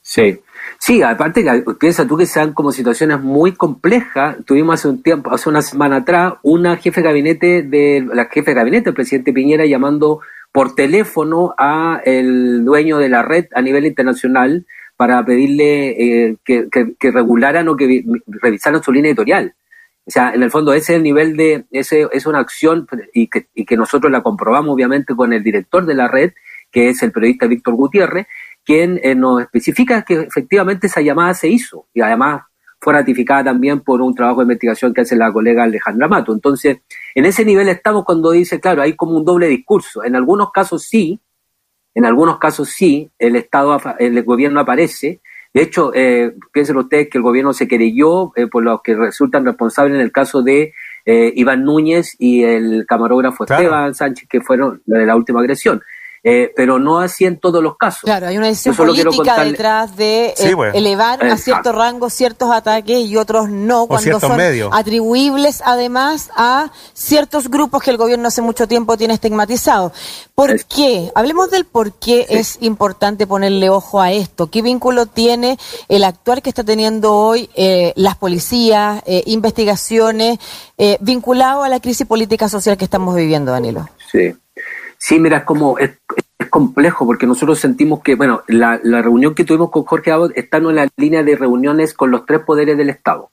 Sí, 0.00 0.40
sí, 0.78 1.02
aparte 1.02 1.44
piensa 1.78 2.06
tú 2.06 2.16
que 2.16 2.26
sean 2.26 2.52
como 2.52 2.72
situaciones 2.72 3.20
muy 3.20 3.52
complejas. 3.52 4.36
Tuvimos 4.44 4.74
hace 4.74 4.88
un 4.88 5.02
tiempo, 5.02 5.32
hace 5.32 5.48
una 5.48 5.62
semana 5.62 5.96
atrás, 5.96 6.34
una 6.42 6.76
jefe 6.76 7.00
de 7.00 7.06
gabinete 7.06 7.62
de 7.62 8.06
la 8.12 8.26
jefe 8.26 8.50
de 8.50 8.54
gabinete 8.54 8.84
del 8.86 8.94
presidente 8.94 9.32
Piñera 9.32 9.66
llamando 9.66 10.20
por 10.52 10.74
teléfono 10.74 11.54
a 11.58 12.00
el 12.04 12.64
dueño 12.64 12.98
de 12.98 13.08
la 13.08 13.22
red 13.22 13.46
a 13.54 13.60
nivel 13.60 13.84
internacional 13.84 14.64
para 14.96 15.24
pedirle 15.24 15.90
eh, 15.90 16.36
que, 16.44 16.68
que, 16.70 17.10
regularan 17.10 17.68
o 17.68 17.76
que 17.76 18.04
revisaran 18.26 18.82
su 18.82 18.92
línea 18.92 19.10
editorial. 19.10 19.54
O 20.06 20.10
sea, 20.10 20.32
en 20.32 20.42
el 20.42 20.50
fondo 20.50 20.72
ese 20.72 20.92
es 20.92 20.96
el 20.96 21.02
nivel 21.02 21.36
de, 21.36 21.64
ese 21.72 22.08
es 22.12 22.26
una 22.26 22.38
acción 22.38 22.86
y 23.12 23.26
que, 23.26 23.48
y 23.54 23.66
que 23.66 23.76
nosotros 23.76 24.10
la 24.10 24.22
comprobamos 24.22 24.72
obviamente 24.72 25.14
con 25.14 25.32
el 25.32 25.42
director 25.42 25.84
de 25.84 25.94
la 25.94 26.08
red, 26.08 26.32
que 26.70 26.88
es 26.88 27.02
el 27.02 27.12
periodista 27.12 27.46
Víctor 27.46 27.74
Gutiérrez, 27.74 28.26
quien 28.66 29.00
eh, 29.02 29.14
nos 29.14 29.40
especifica 29.40 30.02
que 30.02 30.14
efectivamente 30.22 30.88
esa 30.88 31.00
llamada 31.00 31.32
se 31.32 31.48
hizo 31.48 31.86
y 31.94 32.00
además 32.00 32.42
fue 32.80 32.92
ratificada 32.92 33.44
también 33.44 33.80
por 33.80 34.02
un 34.02 34.14
trabajo 34.14 34.40
de 34.40 34.44
investigación 34.44 34.92
que 34.92 35.02
hace 35.02 35.16
la 35.16 35.32
colega 35.32 35.62
Alejandra 35.62 36.08
Mato. 36.08 36.34
Entonces, 36.34 36.78
en 37.14 37.24
ese 37.24 37.44
nivel 37.44 37.68
estamos 37.68 38.04
cuando 38.04 38.32
dice, 38.32 38.60
claro, 38.60 38.82
hay 38.82 38.94
como 38.94 39.16
un 39.16 39.24
doble 39.24 39.46
discurso. 39.46 40.04
En 40.04 40.14
algunos 40.14 40.50
casos 40.50 40.82
sí, 40.82 41.18
en 41.94 42.04
algunos 42.04 42.38
casos 42.38 42.68
sí, 42.68 43.10
el 43.18 43.36
Estado, 43.36 43.80
el 43.98 44.22
gobierno 44.24 44.60
aparece. 44.60 45.20
De 45.54 45.62
hecho, 45.62 45.92
eh, 45.94 46.34
piensen 46.52 46.76
ustedes 46.76 47.08
que 47.08 47.16
el 47.16 47.22
gobierno 47.22 47.54
se 47.54 47.66
querelló 47.66 48.32
eh, 48.36 48.48
por 48.48 48.62
los 48.62 48.82
que 48.82 48.94
resultan 48.94 49.46
responsables 49.46 49.94
en 49.94 50.02
el 50.02 50.12
caso 50.12 50.42
de 50.42 50.74
eh, 51.06 51.32
Iván 51.34 51.64
Núñez 51.64 52.14
y 52.18 52.42
el 52.42 52.84
camarógrafo 52.86 53.44
Esteban 53.44 53.94
Sánchez, 53.94 54.28
que 54.28 54.42
fueron 54.42 54.82
de 54.84 55.06
la 55.06 55.16
última 55.16 55.40
agresión. 55.40 55.80
Eh, 56.28 56.52
pero 56.56 56.80
no 56.80 56.98
así 56.98 57.24
en 57.24 57.38
todos 57.38 57.62
los 57.62 57.76
casos. 57.76 58.00
Claro, 58.00 58.26
hay 58.26 58.36
una 58.36 58.48
decisión 58.48 58.74
política 58.74 59.44
detrás 59.44 59.94
de 59.94 60.34
eh, 60.36 60.56
elevar 60.74 61.24
a 61.24 61.36
ciertos 61.36 61.72
rangos 61.72 62.14
ciertos 62.14 62.50
ataques 62.50 62.98
y 63.06 63.16
otros 63.16 63.48
no, 63.48 63.86
cuando 63.86 64.18
son 64.18 64.36
atribuibles 64.72 65.62
además 65.64 66.30
a 66.34 66.72
ciertos 66.94 67.48
grupos 67.48 67.80
que 67.80 67.92
el 67.92 67.96
gobierno 67.96 68.26
hace 68.26 68.42
mucho 68.42 68.66
tiempo 68.66 68.96
tiene 68.96 69.14
estigmatizado. 69.14 69.92
¿Por 70.34 70.64
qué? 70.64 71.12
Hablemos 71.14 71.48
del 71.52 71.64
por 71.64 71.92
qué 71.92 72.26
es 72.28 72.58
importante 72.60 73.28
ponerle 73.28 73.70
ojo 73.70 74.00
a 74.00 74.10
esto. 74.10 74.50
¿Qué 74.50 74.62
vínculo 74.62 75.06
tiene 75.06 75.60
el 75.88 76.02
actuar 76.02 76.42
que 76.42 76.48
está 76.48 76.64
teniendo 76.64 77.14
hoy 77.14 77.48
eh, 77.54 77.92
las 77.94 78.16
policías, 78.16 79.00
investigaciones, 79.26 80.40
vinculado 80.98 81.62
a 81.62 81.68
la 81.68 81.78
crisis 81.78 82.04
política 82.04 82.48
social 82.48 82.76
que 82.76 82.84
estamos 82.84 83.14
viviendo, 83.14 83.52
Danilo? 83.52 83.88
Sí. 84.10 84.34
Sí, 85.06 85.20
mira, 85.20 85.36
es 85.36 85.44
como, 85.44 85.78
es, 85.78 86.00
complejo 86.50 87.06
porque 87.06 87.28
nosotros 87.28 87.60
sentimos 87.60 88.02
que, 88.02 88.16
bueno, 88.16 88.42
la, 88.48 88.76
reunión 88.76 89.36
que 89.36 89.44
tuvimos 89.44 89.70
con 89.70 89.84
Jorge 89.84 90.10
Abbott 90.10 90.32
está 90.34 90.56
en 90.56 90.74
la 90.74 90.88
línea 90.96 91.22
de 91.22 91.36
reuniones 91.36 91.94
con 91.94 92.10
los 92.10 92.26
tres 92.26 92.40
poderes 92.40 92.76
del 92.76 92.90
Estado. 92.90 93.30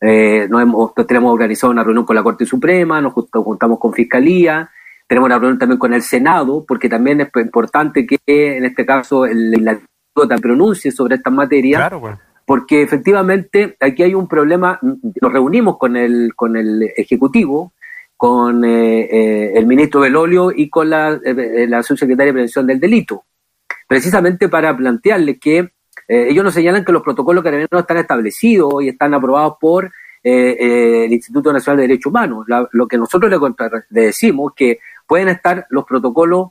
Eh, 0.00 0.46
nos 0.48 0.62
hemos, 0.62 0.94
tenemos 1.08 1.32
organizado 1.32 1.72
una 1.72 1.82
reunión 1.82 2.06
con 2.06 2.14
la 2.14 2.22
Corte 2.22 2.46
Suprema, 2.46 3.00
nos 3.00 3.12
juntamos 3.12 3.80
con 3.80 3.92
Fiscalía, 3.92 4.70
tenemos 5.08 5.26
una 5.26 5.40
reunión 5.40 5.58
también 5.58 5.80
con 5.80 5.92
el 5.94 6.02
Senado, 6.02 6.64
porque 6.64 6.88
también 6.88 7.22
es 7.22 7.28
importante 7.34 8.06
que 8.06 8.18
en 8.26 8.64
este 8.64 8.86
caso 8.86 9.26
el 9.26 9.50
legislativo 9.50 10.28
te 10.28 10.38
pronuncie 10.38 10.92
sobre 10.92 11.16
estas 11.16 11.32
materias. 11.32 11.80
Claro, 11.80 12.00
pues. 12.02 12.14
Porque 12.46 12.82
efectivamente 12.82 13.76
aquí 13.80 14.04
hay 14.04 14.14
un 14.14 14.28
problema, 14.28 14.78
nos 14.80 15.32
reunimos 15.32 15.76
con 15.76 15.96
el, 15.96 16.36
con 16.36 16.56
el 16.56 16.84
Ejecutivo, 16.96 17.72
con 18.20 18.62
eh, 18.66 19.08
eh, 19.10 19.52
el 19.54 19.66
ministro 19.66 20.00
Belolio 20.02 20.52
y 20.54 20.68
con 20.68 20.90
la, 20.90 21.18
eh, 21.24 21.66
la 21.66 21.82
subsecretaria 21.82 22.26
de 22.26 22.32
Prevención 22.34 22.66
del 22.66 22.78
Delito, 22.78 23.24
precisamente 23.88 24.50
para 24.50 24.76
plantearle 24.76 25.38
que 25.38 25.70
ellos 26.06 26.44
nos 26.44 26.52
señalan 26.52 26.84
que 26.84 26.92
los 26.92 27.02
protocolos 27.02 27.42
carabineros 27.42 27.80
están 27.80 27.96
establecidos 27.96 28.82
y 28.82 28.88
están 28.88 29.14
aprobados 29.14 29.54
por 29.58 29.90
el 30.22 31.10
Instituto 31.10 31.50
Nacional 31.50 31.78
de 31.78 31.82
Derechos 31.84 32.10
Humanos. 32.10 32.44
lo 32.72 32.86
que 32.86 32.98
nosotros 32.98 33.30
le, 33.30 33.38
le 33.88 34.06
decimos 34.08 34.52
que 34.54 34.80
pueden 35.06 35.28
estar 35.28 35.66
los 35.70 35.84
protocolos 35.84 36.48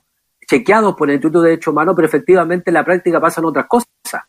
chequeados 0.47 0.95
por 0.95 1.09
el 1.09 1.17
Instituto 1.17 1.41
de 1.43 1.49
Derechos 1.51 1.71
Humanos, 1.71 1.93
pero 1.95 2.07
efectivamente 2.07 2.71
en 2.71 2.73
la 2.73 2.85
práctica 2.85 3.21
pasan 3.21 3.45
otras 3.45 3.67
cosas. 3.67 4.23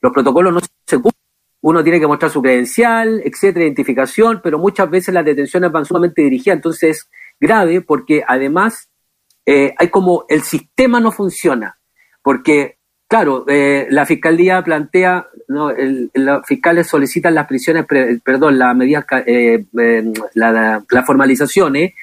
Los 0.00 0.12
protocolos 0.12 0.52
no 0.52 0.60
se 0.60 0.96
cumplen 1.00 1.17
uno 1.60 1.82
tiene 1.82 2.00
que 2.00 2.06
mostrar 2.06 2.30
su 2.30 2.42
credencial, 2.42 3.20
etcétera, 3.24 3.64
identificación, 3.64 4.40
pero 4.42 4.58
muchas 4.58 4.88
veces 4.88 5.12
las 5.12 5.24
detenciones 5.24 5.72
van 5.72 5.84
sumamente 5.84 6.22
dirigidas, 6.22 6.56
entonces 6.56 6.90
es 6.90 7.10
grave 7.40 7.80
porque 7.80 8.22
además 8.26 8.90
eh, 9.44 9.74
hay 9.76 9.88
como 9.88 10.24
el 10.28 10.42
sistema 10.42 11.00
no 11.00 11.10
funciona, 11.10 11.78
porque 12.22 12.76
claro, 13.08 13.44
eh, 13.48 13.86
la 13.90 14.06
fiscalía 14.06 14.62
plantea, 14.62 15.26
no, 15.48 15.72
los 16.14 16.46
fiscales 16.46 16.86
solicitan 16.86 17.34
las 17.34 17.46
prisiones, 17.46 17.86
perdón, 18.22 18.58
las 18.58 18.76
medidas, 18.76 19.04
eh, 19.26 19.64
las 20.34 20.84
la, 20.88 21.02
formalizaciones, 21.04 21.94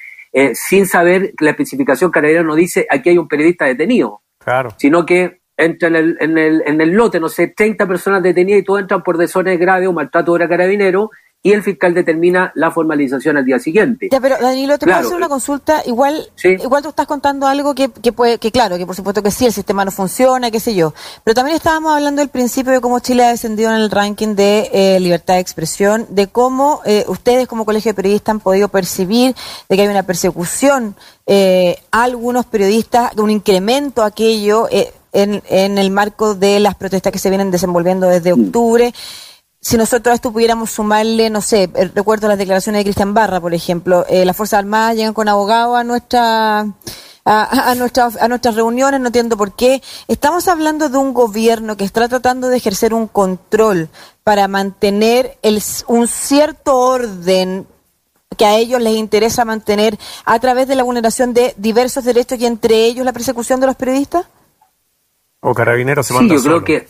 sin 0.52 0.86
saber 0.86 1.32
que 1.34 1.46
la 1.46 1.52
especificación 1.52 2.10
carabinero 2.10 2.44
no 2.44 2.54
dice 2.54 2.86
aquí 2.90 3.08
hay 3.08 3.16
un 3.16 3.28
periodista 3.28 3.64
detenido, 3.64 4.20
claro. 4.38 4.68
sino 4.76 5.06
que 5.06 5.40
entra 5.56 5.88
en 5.88 5.96
el, 5.96 6.16
en 6.20 6.38
el, 6.38 6.62
en 6.66 6.80
el 6.80 6.90
lote, 6.90 7.20
no 7.20 7.28
sé, 7.28 7.48
30 7.48 7.86
personas 7.86 8.22
detenidas 8.22 8.60
y 8.60 8.64
todos 8.64 8.80
entran 8.80 9.02
por 9.02 9.16
desórdenes 9.16 9.58
graves 9.58 9.88
o 9.88 9.92
maltrato 9.92 10.34
de 10.34 10.48
carabinero 10.48 11.10
y 11.46 11.52
el 11.52 11.62
fiscal 11.62 11.94
determina 11.94 12.50
la 12.56 12.72
formalización 12.72 13.36
al 13.36 13.44
día 13.44 13.60
siguiente. 13.60 14.08
Ya, 14.10 14.20
pero 14.20 14.36
Danilo, 14.40 14.78
te 14.78 14.86
puedo 14.86 14.98
hacer 14.98 15.16
una 15.16 15.28
consulta. 15.28 15.80
Igual, 15.86 16.28
igual 16.42 16.82
tú 16.82 16.88
estás 16.88 17.06
contando 17.06 17.46
algo 17.46 17.72
que, 17.72 17.88
que 17.88 18.10
puede, 18.10 18.38
que 18.38 18.50
claro, 18.50 18.76
que 18.76 18.84
por 18.84 18.96
supuesto 18.96 19.22
que 19.22 19.30
sí, 19.30 19.46
el 19.46 19.52
sistema 19.52 19.84
no 19.84 19.92
funciona, 19.92 20.50
qué 20.50 20.58
sé 20.58 20.74
yo. 20.74 20.92
Pero 21.22 21.36
también 21.36 21.56
estábamos 21.56 21.92
hablando 21.94 22.20
del 22.20 22.30
principio 22.30 22.72
de 22.72 22.80
cómo 22.80 22.98
Chile 22.98 23.24
ha 23.24 23.28
descendido 23.28 23.70
en 23.70 23.76
el 23.76 23.92
ranking 23.92 24.34
de 24.34 24.70
eh, 24.72 24.98
libertad 24.98 25.34
de 25.34 25.40
expresión, 25.40 26.06
de 26.10 26.26
cómo 26.26 26.80
eh, 26.84 27.04
ustedes 27.06 27.46
como 27.46 27.64
colegio 27.64 27.90
de 27.90 27.94
periodistas 27.94 28.32
han 28.32 28.40
podido 28.40 28.66
percibir 28.66 29.36
de 29.68 29.76
que 29.76 29.82
hay 29.82 29.88
una 29.88 30.02
persecución 30.02 30.96
eh, 31.26 31.78
a 31.92 32.02
algunos 32.02 32.46
periodistas, 32.46 33.16
un 33.18 33.30
incremento 33.30 34.02
aquello. 34.02 34.66
Eh, 34.70 34.92
en, 35.16 35.42
en 35.48 35.78
el 35.78 35.90
marco 35.90 36.34
de 36.34 36.60
las 36.60 36.74
protestas 36.74 37.12
que 37.12 37.18
se 37.18 37.30
vienen 37.30 37.50
desenvolviendo 37.50 38.06
desde 38.06 38.34
mm. 38.34 38.46
octubre. 38.46 38.94
Si 39.60 39.76
nosotros 39.76 40.12
a 40.12 40.14
esto 40.14 40.32
pudiéramos 40.32 40.70
sumarle, 40.70 41.30
no 41.30 41.40
sé, 41.40 41.70
eh, 41.74 41.90
recuerdo 41.94 42.28
las 42.28 42.38
declaraciones 42.38 42.80
de 42.80 42.84
Cristian 42.84 43.14
Barra, 43.14 43.40
por 43.40 43.54
ejemplo, 43.54 44.04
eh, 44.08 44.24
las 44.24 44.36
Fuerzas 44.36 44.58
Armadas 44.58 44.96
llegan 44.96 45.14
con 45.14 45.28
abogados 45.28 45.76
a 45.76 45.84
nuestra 45.84 46.66
a, 47.28 47.70
a, 47.70 47.74
nuestras, 47.74 48.16
a 48.16 48.28
nuestras 48.28 48.54
reuniones, 48.54 49.00
no 49.00 49.08
entiendo 49.08 49.36
por 49.36 49.56
qué. 49.56 49.82
Estamos 50.06 50.46
hablando 50.46 50.88
de 50.88 50.96
un 50.96 51.12
gobierno 51.12 51.76
que 51.76 51.84
está 51.84 52.06
tratando 52.08 52.48
de 52.48 52.56
ejercer 52.56 52.94
un 52.94 53.08
control 53.08 53.88
para 54.22 54.46
mantener 54.46 55.36
el, 55.42 55.60
un 55.88 56.06
cierto 56.06 56.76
orden 56.78 57.66
que 58.36 58.44
a 58.46 58.56
ellos 58.56 58.80
les 58.80 58.94
interesa 58.96 59.44
mantener 59.44 59.98
a 60.24 60.38
través 60.38 60.68
de 60.68 60.76
la 60.76 60.82
vulneración 60.82 61.34
de 61.34 61.54
diversos 61.56 62.04
derechos 62.04 62.38
y 62.38 62.46
entre 62.46 62.84
ellos 62.84 63.04
la 63.04 63.12
persecución 63.12 63.58
de 63.60 63.66
los 63.66 63.76
periodistas? 63.76 64.26
¿O 65.40 65.54
carabineros 65.54 66.06
se 66.06 66.14
Sí, 66.14 66.28
yo 66.28 66.42
creo 66.42 66.64
que 66.64 66.86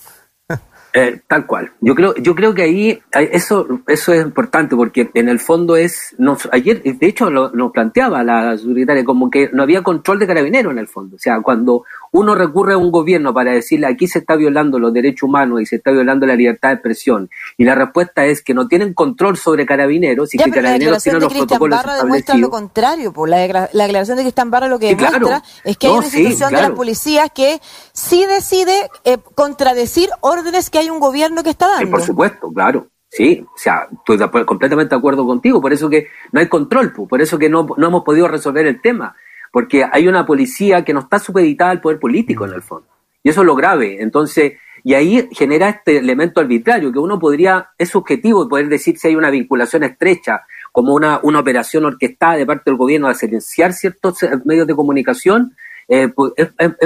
eh, 0.99 1.21
tal 1.29 1.47
cual. 1.47 1.73
Yo 1.83 1.95
creo, 1.95 2.15
yo 2.15 2.35
creo 2.35 2.55
que 2.55 2.63
ahí 2.63 2.99
eso, 3.13 3.69
eso 3.87 4.15
es 4.15 4.25
importante 4.25 4.75
porque 4.75 5.11
en 5.13 5.29
el 5.29 5.39
fondo 5.39 5.77
es, 5.77 6.15
nos, 6.17 6.49
ayer, 6.53 6.83
de 6.83 7.07
hecho, 7.07 7.31
lo, 7.31 7.51
nos 7.51 7.71
planteaba 7.71 8.25
la 8.25 8.57
secretaria 8.57 9.05
como 9.05 9.29
que 9.31 9.51
no 9.53 9.63
había 9.63 9.83
control 9.83 10.19
de 10.19 10.27
carabineros 10.27 10.73
en 10.73 10.79
el 10.79 10.89
fondo. 10.89 11.17
O 11.17 11.19
sea, 11.19 11.43
cuando 11.43 11.85
uno 12.13 12.35
recurre 12.35 12.75
a 12.75 12.79
un 12.79 12.91
gobierno 12.91 13.35
para 13.35 13.53
decirle 13.53 13.87
aquí 13.87 14.07
se 14.07 14.21
está 14.21 14.37
violando 14.37 14.79
los 14.79 14.93
derechos 14.93 15.25
humanos 15.25 15.61
y 15.61 15.67
se 15.67 15.77
está 15.77 15.91
violando 15.91 16.27
la 16.27 16.37
libertad 16.37 16.71
de 16.71 16.75
expresión. 16.75 17.31
Y 17.57 17.65
la 17.65 17.75
respuesta 17.75 18.25
es 18.27 18.43
que 18.43 18.55
no 18.55 18.69
tienen 18.69 18.95
control 18.95 19.37
sobre 19.37 19.67
carabineros 19.67 20.35
y 20.35 20.39
que 20.39 20.51
carabineros 20.51 21.03
tienen 21.03 21.23
los 21.23 21.33
protocolos 21.33 21.77
Barra 21.77 21.97
demuestra 21.97 22.37
lo 22.37 22.51
contrario, 22.51 23.13
pues 23.13 23.31
la, 23.31 23.69
la 23.73 23.85
declaración 23.85 24.17
de 24.17 24.23
Cristian 24.23 24.51
Barra 24.51 24.69
lo 24.69 24.79
que 24.79 24.95
demuestra 24.95 25.43
es 25.65 25.77
que 25.77 25.87
hay 25.87 25.93
una 25.93 26.07
institución 26.07 26.53
de 26.53 26.63
la 26.63 26.75
policía 26.75 27.29
que 27.29 27.61
sí 27.93 28.25
decide 28.27 28.91
eh, 29.05 29.19
contradecir 29.35 30.09
órdenes 30.21 30.71
que 30.71 30.79
hay 30.79 30.91
un 30.91 31.01
gobierno 31.01 31.43
que 31.43 31.51
está 31.51 31.69
dando. 31.69 31.91
por 31.91 32.03
supuesto, 32.03 32.53
claro. 32.53 32.89
Sí, 33.09 33.43
o 33.43 33.59
sea, 33.59 33.89
estoy 33.91 34.19
completamente 34.45 34.95
de 34.95 34.99
acuerdo 34.99 35.25
contigo, 35.25 35.61
por 35.61 35.73
eso 35.73 35.89
que 35.89 36.09
no 36.33 36.41
hay 36.41 36.49
control, 36.49 36.93
por 36.93 37.23
eso 37.23 37.39
que 37.39 37.49
no, 37.49 37.67
no 37.77 37.87
hemos 37.87 38.05
podido 38.05 38.29
resolver 38.29 38.67
el 38.67 38.83
tema, 38.83 39.15
porque 39.57 39.87
hay 39.91 40.07
una 40.07 40.27
policía 40.27 40.85
que 40.85 40.93
no 40.93 41.01
está 41.01 41.19
supeditada 41.19 41.71
al 41.71 41.81
poder 41.81 41.99
político 41.99 42.45
en 42.45 42.53
el 42.53 42.61
fondo, 42.61 42.89
y 43.23 43.31
eso 43.31 43.41
es 43.41 43.47
lo 43.47 43.55
grave, 43.55 44.03
entonces, 44.03 44.53
y 44.85 44.93
ahí 44.93 45.31
genera 45.33 45.71
este 45.71 45.97
elemento 45.97 46.43
arbitrario, 46.43 46.93
que 46.93 46.99
uno 46.99 47.19
podría, 47.19 47.71
es 47.79 47.89
subjetivo 47.89 48.47
poder 48.51 48.69
decir 48.69 48.99
si 48.99 49.09
hay 49.09 49.17
una 49.17 49.31
vinculación 49.31 49.83
estrecha, 49.83 50.43
como 50.73 50.93
una, 50.93 51.21
una 51.23 51.41
operación 51.41 51.87
orquestada 51.87 52.37
de 52.37 52.45
parte 52.45 52.65
del 52.67 52.77
gobierno 52.77 53.09
de 53.09 53.15
silenciar 53.15 53.73
ciertos 53.73 54.19
medios 54.45 54.67
de 54.67 54.75
comunicación, 54.75 55.57
eh, 55.89 56.13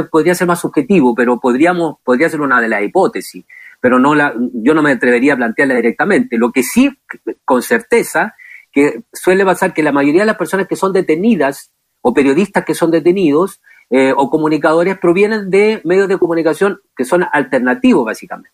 podría 0.09 0.37
ser 0.37 0.47
más 0.47 0.61
subjetivo, 0.61 1.13
pero 1.13 1.41
podríamos, 1.41 1.97
podría 2.05 2.29
ser 2.29 2.41
una 2.41 2.61
de 2.61 2.69
las 2.69 2.85
hipótesis. 2.85 3.45
Pero 3.81 3.99
no 3.99 4.15
la, 4.15 4.33
yo 4.53 4.75
no 4.75 4.83
me 4.83 4.93
atrevería 4.93 5.33
a 5.33 5.37
plantearla 5.37 5.75
directamente. 5.75 6.39
Lo 6.39 6.53
que 6.53 6.63
sí, 6.63 6.97
con 7.45 7.63
certeza, 7.63 8.37
que 8.71 9.03
suele 9.13 9.45
pasar 9.45 9.75
que 9.75 9.83
la 9.83 9.91
mayoría 9.91 10.23
de 10.23 10.27
las 10.27 10.37
personas 10.37 10.69
que 10.69 10.77
son 10.77 10.93
detenidas 10.93 11.73
o 12.03 12.15
periodistas 12.15 12.65
que 12.65 12.75
son 12.75 12.91
detenidos 12.91 13.61
eh, 13.91 14.13
o 14.17 14.31
comunicadores 14.31 14.99
provienen 14.99 15.51
de 15.51 15.81
medios 15.85 16.09
de 16.09 16.19
comunicación 16.19 16.81
que 16.97 17.05
son 17.05 17.25
alternativos, 17.33 18.05
básicamente. 18.05 18.51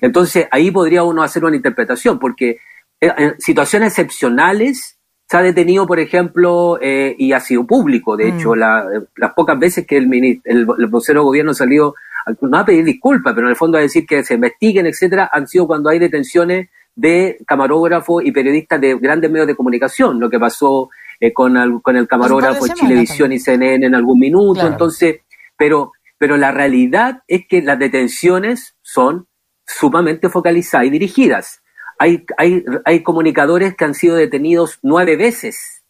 Entonces, 0.00 0.46
ahí 0.50 0.70
podría 0.70 1.02
uno 1.02 1.22
hacer 1.22 1.44
una 1.44 1.56
interpretación, 1.56 2.18
porque 2.18 2.58
eh, 3.00 3.12
en 3.16 3.40
situaciones 3.40 3.92
excepcionales 3.92 4.98
se 5.28 5.36
ha 5.36 5.42
detenido, 5.42 5.86
por 5.86 5.98
ejemplo, 5.98 6.78
eh, 6.82 7.16
y 7.18 7.32
ha 7.32 7.40
sido 7.40 7.66
público, 7.66 8.16
de 8.16 8.28
hecho, 8.28 8.54
mm. 8.54 8.58
las 9.16 9.32
pocas 9.34 9.58
veces 9.58 9.86
que 9.86 9.96
el, 9.96 10.12
el, 10.12 10.66
el 10.78 10.86
vocero 10.86 11.20
de 11.20 11.24
gobierno 11.24 11.52
ha 11.52 11.54
salido 11.54 11.94
no 12.40 12.58
a 12.58 12.64
pedir 12.64 12.84
disculpas, 12.84 13.34
pero 13.34 13.46
en 13.46 13.50
el 13.50 13.56
fondo 13.56 13.78
a 13.78 13.82
decir 13.82 14.06
que 14.06 14.22
se 14.22 14.34
investiguen, 14.34 14.86
etcétera, 14.86 15.28
han 15.32 15.46
sido 15.46 15.66
cuando 15.66 15.90
hay 15.90 15.98
detenciones 15.98 16.68
de 16.94 17.38
camarógrafos 17.46 18.24
y 18.24 18.32
periodistas 18.32 18.80
de 18.80 18.96
grandes 18.96 19.30
medios 19.30 19.46
de 19.46 19.56
comunicación, 19.56 20.20
lo 20.20 20.30
que 20.30 20.38
pasó 20.38 20.90
eh, 21.20 21.32
con, 21.32 21.56
el, 21.56 21.80
con 21.82 21.96
el 21.96 22.08
camarógrafo 22.08 22.64
de 22.64 22.74
Chilevisión 22.74 23.32
y 23.32 23.38
CNN 23.38 23.86
en 23.86 23.94
algún 23.94 24.18
minuto, 24.18 24.66
entonces, 24.66 25.20
pero, 25.56 25.92
pero 26.18 26.36
la 26.36 26.52
realidad 26.52 27.22
es 27.28 27.46
que 27.46 27.62
las 27.62 27.78
detenciones 27.78 28.76
son 28.82 29.26
sumamente 29.66 30.28
focalizadas 30.28 30.86
y 30.86 30.90
dirigidas. 30.90 31.62
Hay, 31.98 32.24
hay, 32.36 32.64
hay 32.84 33.02
comunicadores 33.02 33.76
que 33.76 33.84
han 33.84 33.94
sido 33.94 34.16
detenidos 34.16 34.78
nueve 34.82 35.16
veces, 35.16 35.84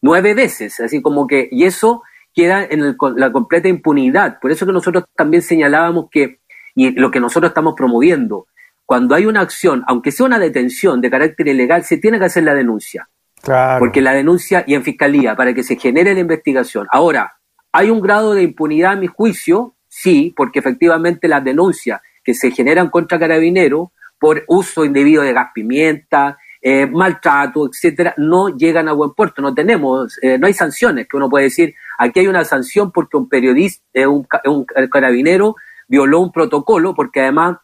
nueve 0.00 0.34
veces, 0.34 0.78
así 0.80 1.00
como 1.00 1.26
que, 1.26 1.48
y 1.50 1.64
eso 1.64 2.02
queda 2.34 2.64
en 2.64 2.96
la 3.16 3.32
completa 3.32 3.68
impunidad. 3.68 4.38
Por 4.40 4.50
eso 4.50 4.66
que 4.66 4.72
nosotros 4.72 5.04
también 5.16 5.42
señalábamos 5.42 6.06
que, 6.10 6.40
y 6.74 6.90
lo 6.92 7.10
que 7.10 7.20
nosotros 7.20 7.50
estamos 7.50 7.74
promoviendo, 7.76 8.46
cuando 8.84 9.14
hay 9.14 9.26
una 9.26 9.40
acción, 9.40 9.84
aunque 9.86 10.12
sea 10.12 10.26
una 10.26 10.38
detención 10.38 11.00
de 11.00 11.10
carácter 11.10 11.48
ilegal, 11.48 11.84
se 11.84 11.98
tiene 11.98 12.18
que 12.18 12.26
hacer 12.26 12.44
la 12.44 12.54
denuncia. 12.54 13.08
Porque 13.78 14.00
la 14.00 14.12
denuncia 14.12 14.64
y 14.66 14.74
en 14.74 14.82
fiscalía, 14.82 15.34
para 15.34 15.52
que 15.52 15.62
se 15.62 15.76
genere 15.76 16.14
la 16.14 16.20
investigación. 16.20 16.86
Ahora, 16.90 17.34
¿hay 17.72 17.90
un 17.90 18.00
grado 18.00 18.34
de 18.34 18.42
impunidad 18.42 18.92
a 18.92 18.96
mi 18.96 19.08
juicio? 19.08 19.74
Sí, 19.88 20.32
porque 20.36 20.60
efectivamente 20.60 21.28
las 21.28 21.44
denuncias 21.44 22.00
que 22.24 22.34
se 22.34 22.50
generan 22.50 22.88
contra 22.88 23.18
carabineros 23.18 23.88
por 24.18 24.44
uso 24.46 24.84
indebido 24.84 25.22
de 25.22 25.32
gas 25.32 25.48
pimienta, 25.52 26.38
eh, 26.64 26.86
maltrato, 26.86 27.66
etcétera, 27.66 28.14
no 28.16 28.56
llegan 28.56 28.88
a 28.88 28.92
buen 28.92 29.14
puerto. 29.14 29.42
No 29.42 29.52
tenemos, 29.52 30.16
eh, 30.22 30.38
no 30.38 30.46
hay 30.46 30.54
sanciones 30.54 31.08
que 31.08 31.16
uno 31.16 31.28
puede 31.28 31.46
decir, 31.46 31.74
aquí 31.98 32.20
hay 32.20 32.28
una 32.28 32.44
sanción 32.44 32.92
porque 32.92 33.16
un 33.16 33.28
periodista, 33.28 33.84
eh, 33.92 34.06
un, 34.06 34.26
un, 34.44 34.64
carabinero 34.88 35.56
violó 35.88 36.20
un 36.20 36.30
protocolo, 36.30 36.94
porque 36.94 37.20
además 37.20 37.56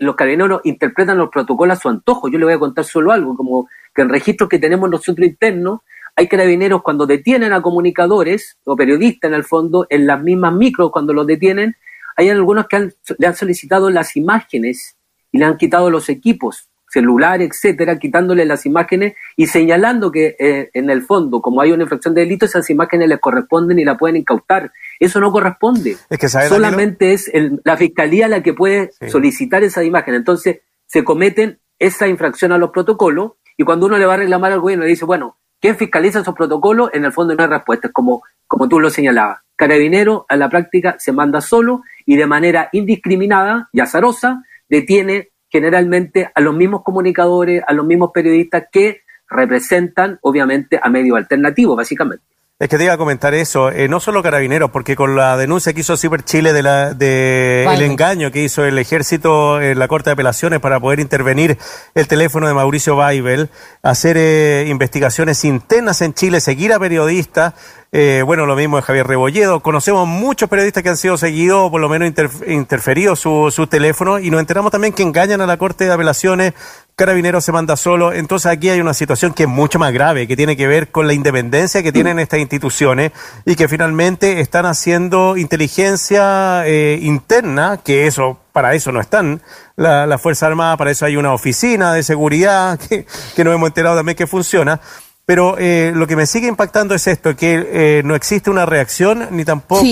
los 0.00 0.14
carabineros 0.14 0.60
interpretan 0.64 1.18
los 1.18 1.30
protocolos 1.30 1.78
a 1.78 1.80
su 1.80 1.88
antojo. 1.88 2.28
Yo 2.28 2.38
le 2.38 2.44
voy 2.44 2.54
a 2.54 2.58
contar 2.58 2.84
solo 2.84 3.10
algo, 3.10 3.34
como 3.34 3.68
que 3.94 4.02
en 4.02 4.08
registros 4.08 4.48
que 4.48 4.58
tenemos 4.58 4.88
nosotros 4.90 5.26
internos, 5.26 5.80
hay 6.14 6.28
carabineros 6.28 6.82
cuando 6.82 7.06
detienen 7.06 7.52
a 7.52 7.62
comunicadores 7.62 8.58
o 8.64 8.76
periodistas 8.76 9.30
en 9.30 9.34
el 9.34 9.44
fondo, 9.44 9.86
en 9.88 10.06
las 10.06 10.22
mismas 10.22 10.52
micros 10.54 10.90
cuando 10.90 11.12
los 11.12 11.26
detienen, 11.26 11.76
hay 12.16 12.28
algunos 12.28 12.66
que 12.66 12.90
le 13.18 13.26
han 13.26 13.34
solicitado 13.34 13.88
las 13.90 14.16
imágenes 14.16 14.96
y 15.30 15.38
le 15.38 15.46
han 15.46 15.56
quitado 15.56 15.90
los 15.90 16.08
equipos 16.10 16.68
celular, 16.92 17.40
etcétera, 17.40 17.98
quitándole 17.98 18.44
las 18.44 18.66
imágenes 18.66 19.14
y 19.34 19.46
señalando 19.46 20.12
que 20.12 20.36
eh, 20.38 20.70
en 20.74 20.90
el 20.90 21.02
fondo, 21.02 21.40
como 21.40 21.62
hay 21.62 21.72
una 21.72 21.84
infracción 21.84 22.14
de 22.14 22.20
delito, 22.20 22.44
esas 22.44 22.68
imágenes 22.68 23.08
les 23.08 23.18
corresponden 23.18 23.78
y 23.78 23.84
la 23.84 23.96
pueden 23.96 24.16
incautar. 24.16 24.72
Eso 25.00 25.18
no 25.18 25.32
corresponde. 25.32 25.96
Es 26.10 26.18
que 26.18 26.28
Solamente 26.28 27.14
es 27.14 27.32
la 27.64 27.78
fiscalía 27.78 28.28
la 28.28 28.42
que 28.42 28.52
puede 28.52 28.90
solicitar 29.08 29.64
esa 29.64 29.82
imagen. 29.82 30.14
Entonces, 30.14 30.60
se 30.86 31.02
cometen 31.02 31.60
esa 31.78 32.08
infracción 32.08 32.52
a 32.52 32.58
los 32.58 32.70
protocolos 32.70 33.32
y 33.56 33.64
cuando 33.64 33.86
uno 33.86 33.98
le 33.98 34.06
va 34.06 34.14
a 34.14 34.18
reclamar 34.18 34.52
al 34.52 34.60
gobierno 34.60 34.86
y 34.86 34.90
dice, 34.90 35.04
bueno, 35.04 35.38
¿quién 35.60 35.76
fiscaliza 35.76 36.20
esos 36.20 36.34
protocolos? 36.34 36.90
En 36.92 37.04
el 37.04 37.12
fondo 37.12 37.34
no 37.34 37.42
hay 37.42 37.48
respuesta. 37.48 37.88
Es 37.88 37.92
como, 37.92 38.22
como 38.46 38.68
tú 38.68 38.80
lo 38.80 38.90
señalabas. 38.90 39.40
Carabinero 39.56 40.26
a 40.28 40.36
la 40.36 40.48
práctica 40.48 40.96
se 40.98 41.12
manda 41.12 41.40
solo 41.40 41.82
y 42.06 42.16
de 42.16 42.26
manera 42.26 42.68
indiscriminada 42.72 43.68
y 43.72 43.80
azarosa 43.80 44.42
detiene 44.68 45.30
generalmente 45.48 46.30
a 46.34 46.40
los 46.40 46.54
mismos 46.54 46.82
comunicadores, 46.82 47.62
a 47.66 47.72
los 47.74 47.84
mismos 47.84 48.10
periodistas 48.12 48.64
que 48.72 49.02
representan, 49.28 50.18
obviamente, 50.22 50.80
a 50.82 50.88
medios 50.88 51.16
alternativos, 51.16 51.76
básicamente. 51.76 52.24
Es 52.58 52.68
que 52.68 52.78
te 52.78 52.84
iba 52.84 52.92
a 52.92 52.98
comentar 52.98 53.34
eso, 53.34 53.72
eh, 53.72 53.88
no 53.88 53.98
solo 53.98 54.22
carabineros, 54.22 54.70
porque 54.70 54.94
con 54.94 55.16
la 55.16 55.36
denuncia 55.36 55.72
que 55.72 55.80
hizo 55.80 55.96
Ciber 55.96 56.22
Chile 56.22 56.52
de 56.52 56.62
la 56.62 56.94
de 56.94 57.64
el 57.64 57.82
engaño 57.82 58.30
que 58.30 58.44
hizo 58.44 58.64
el 58.64 58.78
ejército 58.78 59.60
en 59.60 59.80
la 59.80 59.88
Corte 59.88 60.10
de 60.10 60.12
Apelaciones 60.12 60.60
para 60.60 60.78
poder 60.78 61.00
intervenir 61.00 61.58
el 61.96 62.06
teléfono 62.06 62.46
de 62.46 62.54
Mauricio 62.54 62.96
Weibel, 62.96 63.50
hacer 63.82 64.16
eh, 64.16 64.66
investigaciones 64.68 65.44
internas 65.44 66.02
en 66.02 66.14
Chile, 66.14 66.40
seguir 66.40 66.72
a 66.72 66.78
periodistas, 66.78 67.54
eh, 67.94 68.22
bueno, 68.24 68.46
lo 68.46 68.56
mismo 68.56 68.76
de 68.76 68.82
Javier 68.82 69.06
Rebolledo. 69.06 69.60
Conocemos 69.60 70.08
muchos 70.08 70.48
periodistas 70.48 70.82
que 70.82 70.88
han 70.88 70.96
sido 70.96 71.18
seguidos, 71.18 71.70
por 71.70 71.78
lo 71.78 71.90
menos 71.90 72.10
interferidos 72.46 73.20
su, 73.20 73.50
su 73.54 73.66
teléfono, 73.66 74.18
y 74.18 74.30
nos 74.30 74.40
enteramos 74.40 74.72
también 74.72 74.94
que 74.94 75.02
engañan 75.02 75.42
a 75.42 75.46
la 75.46 75.58
Corte 75.58 75.84
de 75.84 75.92
Apelaciones, 75.92 76.54
Carabineros 76.96 77.44
se 77.44 77.52
manda 77.52 77.76
solo. 77.76 78.14
Entonces 78.14 78.50
aquí 78.50 78.70
hay 78.70 78.80
una 78.80 78.94
situación 78.94 79.34
que 79.34 79.42
es 79.42 79.48
mucho 79.48 79.78
más 79.78 79.92
grave, 79.92 80.26
que 80.26 80.36
tiene 80.36 80.56
que 80.56 80.66
ver 80.66 80.90
con 80.90 81.06
la 81.06 81.12
independencia 81.12 81.82
que 81.82 81.92
tienen 81.92 82.18
estas 82.18 82.40
instituciones 82.40 83.12
y 83.44 83.56
que 83.56 83.68
finalmente 83.68 84.40
están 84.40 84.64
haciendo 84.64 85.36
inteligencia 85.36 86.66
eh, 86.66 86.98
interna, 87.02 87.80
que 87.84 88.06
eso 88.06 88.38
para 88.52 88.74
eso 88.74 88.90
no 88.92 89.00
están 89.00 89.42
la, 89.76 90.06
la 90.06 90.16
Fuerza 90.16 90.46
Armada, 90.46 90.78
para 90.78 90.90
eso 90.90 91.04
hay 91.04 91.16
una 91.16 91.34
oficina 91.34 91.92
de 91.92 92.02
seguridad 92.02 92.78
que, 92.88 93.04
que 93.36 93.44
nos 93.44 93.54
hemos 93.54 93.68
enterado 93.68 93.96
también 93.96 94.16
que 94.16 94.26
funciona. 94.26 94.80
Pero 95.24 95.56
eh, 95.56 95.92
lo 95.94 96.08
que 96.08 96.16
me 96.16 96.26
sigue 96.26 96.48
impactando 96.48 96.96
es 96.96 97.06
esto, 97.06 97.36
que 97.36 97.64
eh, 97.70 98.02
no 98.04 98.16
existe 98.16 98.50
una 98.50 98.66
reacción 98.66 99.28
ni 99.30 99.44
tampoco, 99.44 99.84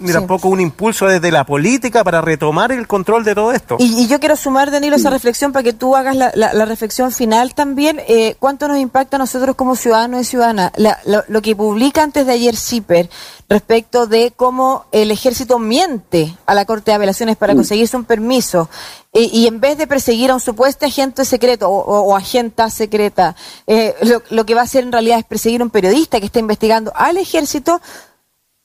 ni 0.00 0.12
tampoco 0.12 0.48
un 0.48 0.60
impulso 0.60 1.06
desde 1.06 1.30
la 1.30 1.46
política 1.46 2.02
para 2.02 2.20
retomar 2.20 2.72
el 2.72 2.88
control 2.88 3.22
de 3.22 3.36
todo 3.36 3.52
esto. 3.52 3.76
Y, 3.78 4.08
yo 4.08 4.18
quiero 4.18 4.34
sumar, 4.34 4.72
Danilo, 4.72 4.96
esa 4.96 5.10
reflexión 5.10 5.52
para 5.52 5.62
que 5.62 5.72
tú 5.74 5.94
hagas 5.94 6.16
la, 6.16 6.32
la, 6.34 6.64
reflexión 6.64 7.12
final 7.12 7.54
también. 7.54 8.00
Eh, 8.08 8.34
¿Cuánto 8.40 8.66
nos 8.66 8.78
impacta 8.78 9.14
a 9.14 9.20
nosotros 9.20 9.54
como 9.54 9.76
ciudadanos 9.76 10.22
y 10.22 10.24
ciudadanas? 10.24 10.72
Lo, 10.76 11.22
lo, 11.28 11.40
que 11.40 11.54
publica 11.54 12.02
antes 12.02 12.26
de 12.26 12.32
ayer 12.32 12.56
CIPER 12.56 13.08
respecto 13.48 14.08
de 14.08 14.32
cómo 14.34 14.86
el 14.90 15.12
ejército 15.12 15.60
miente 15.60 16.36
a 16.46 16.54
la 16.54 16.64
Corte 16.64 16.90
de 16.90 16.96
Apelaciones 16.96 17.36
para 17.36 17.54
conseguirse 17.54 17.96
un 17.96 18.04
permiso 18.04 18.68
y, 19.12 19.48
en 19.48 19.60
vez 19.60 19.76
de 19.76 19.88
perseguir 19.88 20.30
a 20.30 20.34
un 20.34 20.40
supuesto 20.40 20.86
agente 20.86 21.24
secreto 21.24 21.68
o, 21.68 22.14
agenta 22.16 22.70
secreta, 22.70 23.34
eh, 23.66 23.94
lo, 24.30 24.46
que 24.46 24.54
va 24.54 24.60
a 24.60 24.64
hacer 24.64 24.84
en 24.84 24.92
realidad 24.92 25.18
es 25.18 25.24
perseguir 25.24 25.60
a 25.60 25.64
un 25.64 25.70
periodista 25.70 26.20
que 26.20 26.26
está 26.26 26.38
investigando 26.38 26.92
al 26.94 27.16
ejército, 27.16 27.80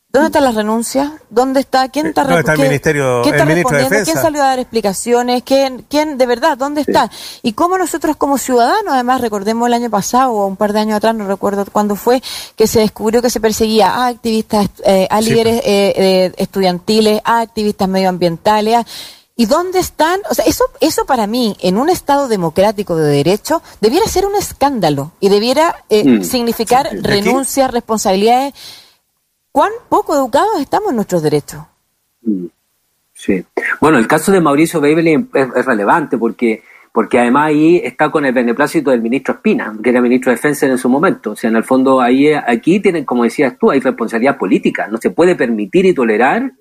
¿Dónde 0.07 0.27
están 0.27 0.45
las 0.45 0.55
renuncias? 0.55 1.11
¿Dónde 1.29 1.59
está? 1.59 1.89
¿Quién 1.89 2.05
está, 2.05 2.23
¿Dónde 2.23 2.39
está 2.39 2.53
el 2.53 2.59
ministerio, 2.59 3.21
¿quién 3.21 3.35
está 3.35 3.43
el 3.43 3.49
ministro 3.49 3.77
respondiendo? 3.77 4.05
de? 4.05 4.13
¿Quién 4.13 4.23
salió 4.23 4.43
a 4.43 4.45
dar 4.45 4.59
explicaciones? 4.59 5.43
¿Quién, 5.43 5.85
quién 5.89 6.17
de 6.17 6.25
verdad, 6.25 6.57
dónde 6.57 6.81
está? 6.81 7.11
Y 7.41 7.51
cómo 7.51 7.77
nosotros 7.77 8.15
como 8.15 8.37
ciudadanos, 8.37 8.93
además, 8.93 9.19
recordemos 9.19 9.67
el 9.67 9.73
año 9.73 9.89
pasado 9.89 10.31
o 10.31 10.47
un 10.47 10.55
par 10.55 10.71
de 10.71 10.79
años 10.79 10.95
atrás, 10.95 11.15
no 11.15 11.27
recuerdo 11.27 11.65
cuándo 11.69 11.97
fue, 11.97 12.23
que 12.55 12.65
se 12.65 12.79
descubrió 12.79 13.21
que 13.21 13.29
se 13.29 13.41
perseguía 13.41 13.89
a 13.93 14.07
activistas, 14.07 14.69
eh, 14.85 15.05
a 15.09 15.21
Sí, 15.21 15.31
líderes 15.31 15.57
eh, 15.65 15.93
eh, 15.97 16.33
estudiantiles, 16.37 17.19
a 17.25 17.41
activistas 17.41 17.89
medioambientales. 17.89 18.75
a- 18.75 18.85
¿Y 19.37 19.47
dónde 19.47 19.79
están? 19.79 20.21
O 20.29 20.33
sea, 20.33 20.45
eso, 20.45 20.63
eso 20.79 21.05
para 21.05 21.27
mí, 21.27 21.57
en 21.59 21.77
un 21.77 21.89
Estado 21.89 22.27
democrático 22.29 22.95
de 22.95 23.11
derecho, 23.11 23.61
debiera 23.81 24.05
ser 24.07 24.25
un 24.25 24.35
escándalo 24.35 25.11
y 25.19 25.27
debiera 25.29 25.83
eh, 25.89 26.03
Mm. 26.05 26.23
significar 26.23 26.87
Sí, 26.89 26.97
renuncias, 27.01 27.71
responsabilidades. 27.71 28.53
¿Cuán 29.51 29.71
poco 29.89 30.15
educados 30.15 30.59
estamos 30.61 30.89
en 30.91 30.95
nuestros 30.95 31.21
derechos? 31.23 31.63
Mm, 32.21 32.45
Sí. 33.17 33.45
Bueno, 33.79 33.97
el 33.97 34.07
caso 34.07 34.31
de 34.33 34.41
Mauricio 34.41 34.81
Beibel 34.81 35.07
es, 35.07 35.19
es 35.55 35.65
relevante 35.65 36.17
porque, 36.17 36.63
porque 36.91 37.17
además 37.17 37.47
ahí 37.47 37.77
está 37.83 38.11
con 38.11 38.25
el 38.25 38.33
beneplácito 38.33 38.91
del 38.91 39.01
ministro 39.01 39.35
Espina, 39.35 39.73
que 39.81 39.89
era 39.89 40.01
ministro 40.01 40.31
de 40.31 40.35
Defensa 40.35 40.65
en 40.65 40.77
su 40.77 40.89
momento. 40.89 41.31
O 41.31 41.35
sea, 41.35 41.49
en 41.49 41.55
el 41.55 41.63
fondo 41.63 42.01
ahí 42.01 42.33
aquí 42.33 42.81
tienen, 42.81 43.05
como 43.05 43.23
decías 43.23 43.55
tú, 43.57 43.71
hay 43.71 43.79
responsabilidad 43.79 44.37
política. 44.37 44.87
No 44.89 44.97
se 44.97 45.11
puede 45.11 45.35
permitir 45.35 45.85
y 45.85 45.93
tolerar 45.93 46.51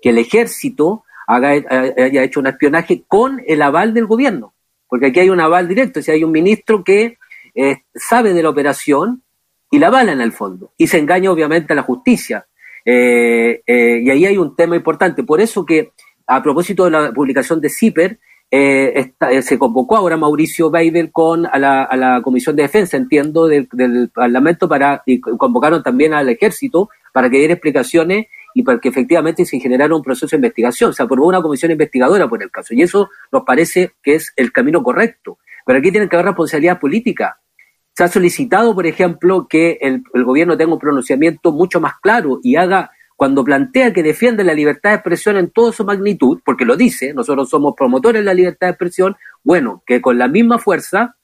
que 0.00 0.10
el 0.10 0.18
ejército 0.18 1.04
haga, 1.26 1.50
haya 1.50 2.22
hecho 2.22 2.40
un 2.40 2.46
espionaje 2.46 3.04
con 3.06 3.42
el 3.46 3.62
aval 3.62 3.94
del 3.94 4.06
gobierno. 4.06 4.54
Porque 4.88 5.06
aquí 5.06 5.20
hay 5.20 5.30
un 5.30 5.40
aval 5.40 5.66
directo, 5.68 6.00
o 6.00 6.02
sea, 6.02 6.14
hay 6.14 6.24
un 6.24 6.32
ministro 6.32 6.84
que 6.84 7.18
eh, 7.54 7.76
sabe 7.94 8.32
de 8.32 8.42
la 8.42 8.50
operación 8.50 9.22
y 9.70 9.78
la 9.78 9.88
avala 9.88 10.12
en 10.12 10.20
el 10.20 10.32
fondo. 10.32 10.72
Y 10.76 10.86
se 10.86 10.98
engaña 10.98 11.32
obviamente 11.32 11.72
a 11.72 11.76
la 11.76 11.82
justicia. 11.82 12.46
Eh, 12.84 13.62
eh, 13.66 14.02
y 14.04 14.10
ahí 14.10 14.26
hay 14.26 14.38
un 14.38 14.54
tema 14.54 14.76
importante. 14.76 15.24
Por 15.24 15.40
eso 15.40 15.64
que, 15.64 15.92
a 16.26 16.42
propósito 16.42 16.84
de 16.84 16.90
la 16.90 17.12
publicación 17.12 17.60
de 17.60 17.70
CIPER, 17.70 18.18
eh, 18.50 19.12
eh, 19.20 19.42
se 19.42 19.58
convocó 19.58 19.96
ahora 19.96 20.16
Mauricio 20.16 20.68
Weibel 20.68 21.10
con 21.10 21.44
a 21.46 21.58
la, 21.58 21.82
a 21.82 21.96
la 21.96 22.22
Comisión 22.22 22.54
de 22.54 22.62
Defensa, 22.62 22.96
entiendo, 22.96 23.48
del, 23.48 23.68
del 23.72 24.10
Parlamento 24.10 24.68
para 24.68 25.02
y 25.06 25.20
convocaron 25.20 25.82
también 25.82 26.14
al 26.14 26.28
Ejército 26.28 26.88
para 27.12 27.28
que 27.28 27.38
diera 27.38 27.54
explicaciones 27.54 28.26
y 28.54 28.62
para 28.62 28.78
que 28.78 28.88
efectivamente 28.88 29.44
se 29.44 29.58
generara 29.60 29.94
un 29.94 30.02
proceso 30.02 30.28
de 30.30 30.36
investigación. 30.36 30.94
Se 30.94 31.02
aprobó 31.02 31.26
una 31.28 31.42
comisión 31.42 31.72
investigadora 31.72 32.28
por 32.28 32.42
el 32.42 32.50
caso 32.50 32.72
y 32.72 32.82
eso 32.82 33.10
nos 33.32 33.42
parece 33.42 33.92
que 34.02 34.14
es 34.14 34.32
el 34.36 34.52
camino 34.52 34.82
correcto. 34.82 35.38
Pero 35.66 35.78
aquí 35.78 35.90
tiene 35.90 36.08
que 36.08 36.16
haber 36.16 36.26
responsabilidad 36.26 36.78
política. 36.78 37.40
Se 37.96 38.04
ha 38.04 38.08
solicitado, 38.08 38.74
por 38.74 38.86
ejemplo, 38.86 39.46
que 39.48 39.78
el, 39.80 40.02
el 40.14 40.24
gobierno 40.24 40.56
tenga 40.56 40.72
un 40.72 40.78
pronunciamiento 40.78 41.52
mucho 41.52 41.80
más 41.80 41.94
claro 42.00 42.40
y 42.42 42.56
haga, 42.56 42.90
cuando 43.16 43.44
plantea 43.44 43.92
que 43.92 44.02
defiende 44.02 44.42
la 44.44 44.54
libertad 44.54 44.90
de 44.90 44.96
expresión 44.96 45.36
en 45.36 45.50
toda 45.50 45.72
su 45.72 45.84
magnitud, 45.84 46.40
porque 46.44 46.64
lo 46.64 46.76
dice, 46.76 47.14
nosotros 47.14 47.48
somos 47.48 47.74
promotores 47.76 48.20
de 48.22 48.26
la 48.26 48.34
libertad 48.34 48.66
de 48.66 48.72
expresión, 48.72 49.16
bueno, 49.44 49.82
que 49.86 50.00
con 50.00 50.18
la 50.18 50.26
misma 50.28 50.58
fuerza 50.58 51.16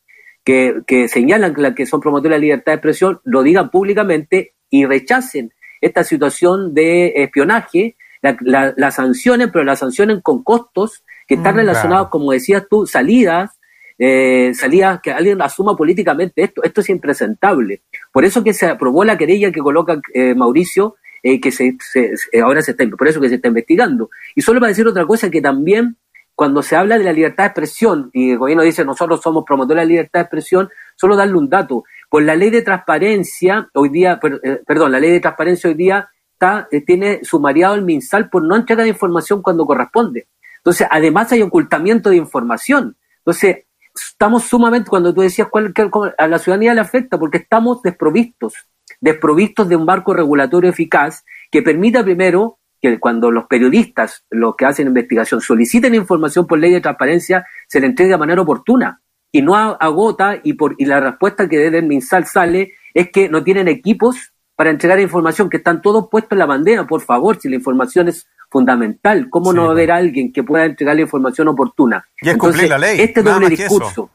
que, 0.45 0.83
que 0.87 1.09
señalan 1.09 1.55
que, 1.55 1.61
la- 1.61 1.75
que 1.75 1.87
son 1.87 2.01
promotores 2.01 2.31
de 2.31 2.37
la 2.39 2.43
libertad 2.43 2.73
de 2.73 2.77
expresión, 2.77 3.21
lo 3.25 3.43
digan 3.43 3.71
públicamente 3.71 4.55
y 4.71 4.87
rechacen 4.87 5.53
esta 5.81 6.05
situación 6.05 6.75
de 6.75 7.13
espionaje, 7.17 7.97
la, 8.23 8.37
la- 8.41 8.75
la 8.77 8.91
sancionen, 8.91 9.51
pero 9.51 9.65
la 9.65 9.77
sancionen 9.77 10.21
con 10.21 10.43
costos 10.43 11.05
que 11.27 11.35
están 11.37 11.55
Mm, 11.55 11.59
relacionados, 11.59 12.03
claro. 12.09 12.11
como 12.11 12.33
decías 12.33 12.65
tú, 12.69 12.87
salidas, 12.87 13.59
eh, 13.99 14.53
salidas 14.55 15.01
que 15.03 15.13
alguien 15.13 15.41
asuma 15.43 15.77
políticamente 15.77 16.43
esto, 16.43 16.63
esto 16.63 16.81
es 16.81 16.89
impresentable. 16.91 17.83
Por 18.13 18.25
eso 18.25 18.43
que 18.43 18.53
se 18.55 18.67
aprobó 18.67 19.05
la 19.05 19.17
querella 19.19 19.53
que 19.53 19.61
coloca 19.61 20.01
eh, 20.15 20.35
Mauricio, 20.35 20.97
eh, 21.23 21.39
que 21.41 21.51
se, 21.53 21.77
se- 21.81 22.17
se- 22.17 22.41
ahora 22.41 22.63
se 22.63 22.71
está, 22.73 22.85
por 22.97 23.09
eso 23.09 23.21
que 23.21 23.29
se 23.29 23.35
está 23.37 23.49
investigando. 23.49 24.11
Y 24.35 24.41
solo 24.43 24.59
para 24.61 24.69
decir 24.71 24.87
otra 24.87 25.05
cosa, 25.07 25.31
que 25.31 25.41
también 25.43 25.97
cuando 26.35 26.63
se 26.63 26.75
habla 26.77 26.97
de 26.97 27.05
la 27.05 27.13
libertad 27.13 27.45
de 27.45 27.49
expresión 27.49 28.09
y 28.15 28.31
el 28.31 28.39
gobierno 28.39 28.63
dice 28.63 28.83
nosotros 28.87 29.21
somos 29.21 29.45
promotores 29.47 29.83
de 29.83 29.85
la 29.85 29.89
libertad 29.91 30.21
de 30.21 30.25
expresión, 30.25 30.71
solo 30.97 31.15
darle 31.15 31.35
un 31.37 31.51
dato. 31.51 31.85
Por 32.11 32.25
la 32.25 32.35
ley 32.35 32.51
de 32.51 32.63
transparencia, 32.63 33.71
hoy 33.73 33.89
día, 33.89 34.19
eh, 34.43 34.61
perdón, 34.67 34.91
la 34.91 34.99
ley 34.99 35.13
de 35.13 35.21
transparencia 35.21 35.71
hoy 35.71 35.77
día 35.77 36.11
está, 36.33 36.67
eh, 36.73 36.85
tiene 36.85 37.21
sumariado 37.23 37.77
el 37.77 37.83
MinSal 37.83 38.29
por 38.29 38.43
no 38.43 38.57
entregar 38.57 38.85
información 38.87 39.43
cuando 39.43 39.65
corresponde. 39.65 40.27
Entonces, 40.57 40.89
además 40.91 41.31
hay 41.31 41.43
ocultamiento 41.43 42.11
de 42.11 42.17
información. 42.17 42.97
Entonces, 43.19 43.59
estamos 43.95 44.43
sumamente, 44.43 44.91
cuando 44.91 45.15
tú 45.15 45.21
decías 45.21 45.47
cuál, 45.49 45.73
cómo- 45.89 46.11
a 46.19 46.27
la 46.27 46.39
ciudadanía 46.41 46.75
le 46.75 46.81
afecta, 46.81 47.17
porque 47.17 47.39
estamos 47.39 47.81
desprovistos, 47.81 48.55
desprovistos 49.01 49.69
de 49.69 49.77
un 49.77 49.85
marco 49.85 50.13
regulatorio 50.13 50.69
eficaz 50.69 51.25
que 51.51 51.63
permita 51.63 52.03
primero 52.03 52.59
que 52.83 52.99
cuando 52.99 53.31
los 53.31 53.47
periodistas, 53.47 54.25
los 54.31 54.57
que 54.57 54.65
hacen 54.65 54.89
investigación, 54.89 55.41
soliciten 55.41 55.95
información 55.95 56.47
por 56.47 56.59
ley 56.59 56.73
de 56.73 56.81
transparencia, 56.81 57.47
se 57.69 57.79
le 57.79 57.87
entregue 57.87 58.11
de 58.13 58.19
manera 58.19 58.43
oportuna 58.43 59.00
y 59.33 59.43
no 59.43 59.55
agota 59.57 60.41
y, 60.43 60.55
por, 60.55 60.75
y 60.79 60.85
la 60.87 61.01
respuesta 61.01 61.49
que 61.49 61.59
desde 61.59 61.79
el 61.79 61.87
MinSal 61.87 62.27
sale 62.27 62.75
es 62.95 63.11
que 63.11 63.29
no 63.29 63.45
tienen 63.45 63.69
equipos 63.69 64.33
para 64.57 64.71
entregar 64.71 65.01
información, 65.01 65.49
que 65.49 65.57
están 65.57 65.81
todos 65.81 66.09
puestos 66.11 66.33
en 66.33 66.39
la 66.41 66.47
bandera, 66.47 66.87
por 66.87 67.01
favor, 67.01 67.41
si 67.41 67.49
la 67.49 67.57
información 67.57 68.09
es 68.09 68.29
fundamental, 68.51 69.31
¿cómo 69.31 69.53
Sí, 69.53 69.57
no 69.57 69.63
va 69.63 69.69
a 69.69 69.73
haber 69.73 69.89
bueno. 69.89 69.99
alguien 70.01 70.33
que 70.33 70.43
pueda 70.43 70.67
entregar 70.67 70.97
la 70.97 71.03
información 71.03 71.49
oportuna? 71.49 72.07
Y 72.21 72.29
es 72.29 72.37
cumplir 72.37 72.69
la 72.69 72.79
ley, 72.79 73.01
Este 73.01 73.23
doble 73.23 73.49
discurso 73.49 74.11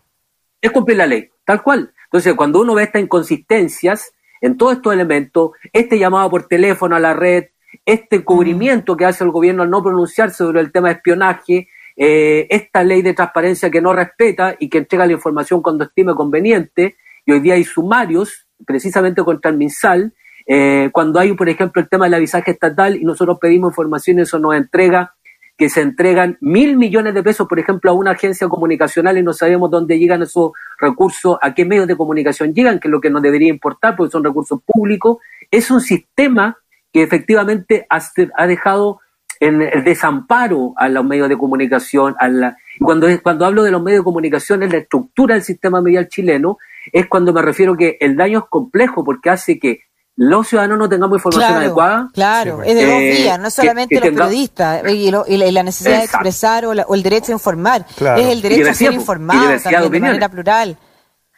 es 0.62 0.71
cumplir 0.71 0.97
la 0.97 1.08
ley, 1.08 1.30
tal 1.45 1.63
cual. 1.63 1.93
Entonces, 2.06 2.34
cuando 2.36 2.62
uno 2.62 2.75
ve 2.75 2.84
estas 2.84 3.01
inconsistencias 3.01 4.12
en 4.41 4.58
todos 4.58 4.73
estos 4.73 4.93
elementos, 4.93 5.51
este 5.73 5.97
llamado 5.97 6.30
por 6.30 6.47
teléfono 6.47 6.95
a 6.95 6.99
la 6.99 7.13
red, 7.13 7.45
este 7.86 8.17
encubrimiento 8.17 8.95
que 8.95 9.06
hace 9.06 9.23
el 9.23 9.32
gobierno 9.32 9.63
al 9.63 9.69
no 9.69 9.84
pronunciarse 9.84 10.38
sobre 10.38 10.62
el 10.62 10.71
tema 10.71 10.89
de 10.89 10.95
espionaje, 10.95 11.67
eh, 11.95 12.47
esta 12.49 12.84
ley 12.84 13.01
de 13.01 13.13
transparencia 13.13 13.69
que 13.69 13.81
no 13.81 13.93
respeta 13.93 14.55
y 14.60 14.69
que 14.69 14.79
entrega 14.79 15.05
la 15.05 15.13
información 15.13 15.62
cuando 15.62 15.86
estime 15.86 16.13
conveniente, 16.13 16.97
y 17.25 17.31
hoy 17.31 17.39
día 17.39 17.55
hay 17.55 17.63
sumarios 17.63 18.47
precisamente 18.65 19.23
contra 19.23 19.51
el 19.51 19.58
MinSal, 19.58 20.13
eh, 20.47 20.89
cuando 20.91 21.19
hay, 21.19 21.34
por 21.34 21.49
ejemplo, 21.49 21.81
el 21.81 21.89
tema 21.89 22.05
del 22.05 22.15
avisaje 22.15 22.51
estatal 22.51 22.95
y 22.95 23.03
nosotros 23.03 23.39
pedimos 23.41 23.71
información 23.71 24.19
y 24.19 24.21
eso 24.21 24.38
nos 24.38 24.55
entrega 24.55 25.15
que 25.58 25.69
se 25.69 25.81
entregan 25.81 26.38
mil 26.41 26.75
millones 26.75 27.13
de 27.13 27.23
pesos, 27.23 27.47
por 27.47 27.60
ejemplo, 27.60 27.89
a 27.89 27.93
una 27.93 28.12
agencia 28.12 28.47
comunicacional 28.49 29.17
y 29.17 29.23
no 29.23 29.34
sabemos 29.34 29.71
dónde 29.71 29.97
llegan 29.97 30.21
esos 30.21 30.51
recursos, 30.79 31.38
a 31.41 31.53
qué 31.53 31.65
medios 31.65 31.88
de 31.88 31.95
comunicación 31.95 32.53
llegan, 32.53 32.79
que 32.79 32.89
es 32.89 32.91
lo 32.91 32.99
que 32.99 33.10
nos 33.10 33.21
debería 33.21 33.49
importar, 33.49 33.95
porque 33.95 34.12
son 34.12 34.23
recursos 34.23 34.60
públicos. 34.65 35.17
Es 35.49 35.71
un 35.71 35.79
sistema 35.79 36.58
que 36.91 37.03
efectivamente 37.03 37.88
ha, 37.89 38.47
dejado 38.47 38.99
en 39.39 39.62
el 39.62 39.84
desamparo 39.84 40.74
a 40.78 40.88
los 40.89 41.04
medios 41.06 41.30
de 41.30 41.38
comunicación. 41.38 42.15
A 42.19 42.28
la, 42.28 42.58
cuando, 42.80 43.08
cuando 43.24 43.45
hablo 43.45 43.63
de 43.63 43.71
los 43.71 43.82
medios 43.82 44.02
de 44.02 44.04
comunicación, 44.06 44.63
es 44.63 44.71
la 44.71 44.80
estructura 44.80 45.36
del 45.36 45.43
sistema 45.43 45.82
medial 45.82 46.08
chileno, 46.08 46.58
es 46.91 47.08
cuando 47.08 47.34
me 47.34 47.41
refiero 47.41 47.76
que 47.76 47.98
el 48.00 48.15
daño 48.15 48.39
es 48.39 48.45
complejo 48.50 49.04
porque 49.04 49.30
hace 49.30 49.58
que 49.60 49.82
los 50.17 50.48
ciudadanos 50.48 50.78
no 50.78 50.88
tengamos 50.88 51.17
información 51.17 51.45
Claro, 51.50 51.65
adecuada. 51.65 52.08
claro, 52.13 52.60
Sí, 52.63 52.69
es 52.69 52.76
de 52.76 52.86
dos 52.86 52.93
eh, 52.93 53.12
vías, 53.17 53.38
no 53.39 53.45
que- 53.45 53.52
solamente 53.52 53.95
que 53.95 54.00
los 54.00 54.10
tenga- 54.10 54.24
periodistas 54.26 54.84
y, 54.93 55.12
lo- 55.12 55.26
y 55.28 55.36
la, 55.38 55.45
y 55.48 55.52
la 55.52 55.63
necesidad 55.63 55.95
Exacto. 55.95 56.24
de 56.24 56.30
expresar 56.30 56.65
o, 56.67 56.74
la- 56.74 56.84
o 56.88 56.95
el 56.95 57.04
derecho 57.04 57.32
a 57.32 57.36
informar, 57.36 57.86
Claro. 57.98 58.21
es 58.21 58.28
el 58.28 58.41
derecho 58.41 58.69
a 58.69 58.74
ser 58.74 58.93
y 58.93 58.95
informado 58.95 59.60
también 59.62 59.91
de 59.91 60.00
manera 60.00 60.30
plural. 60.30 60.78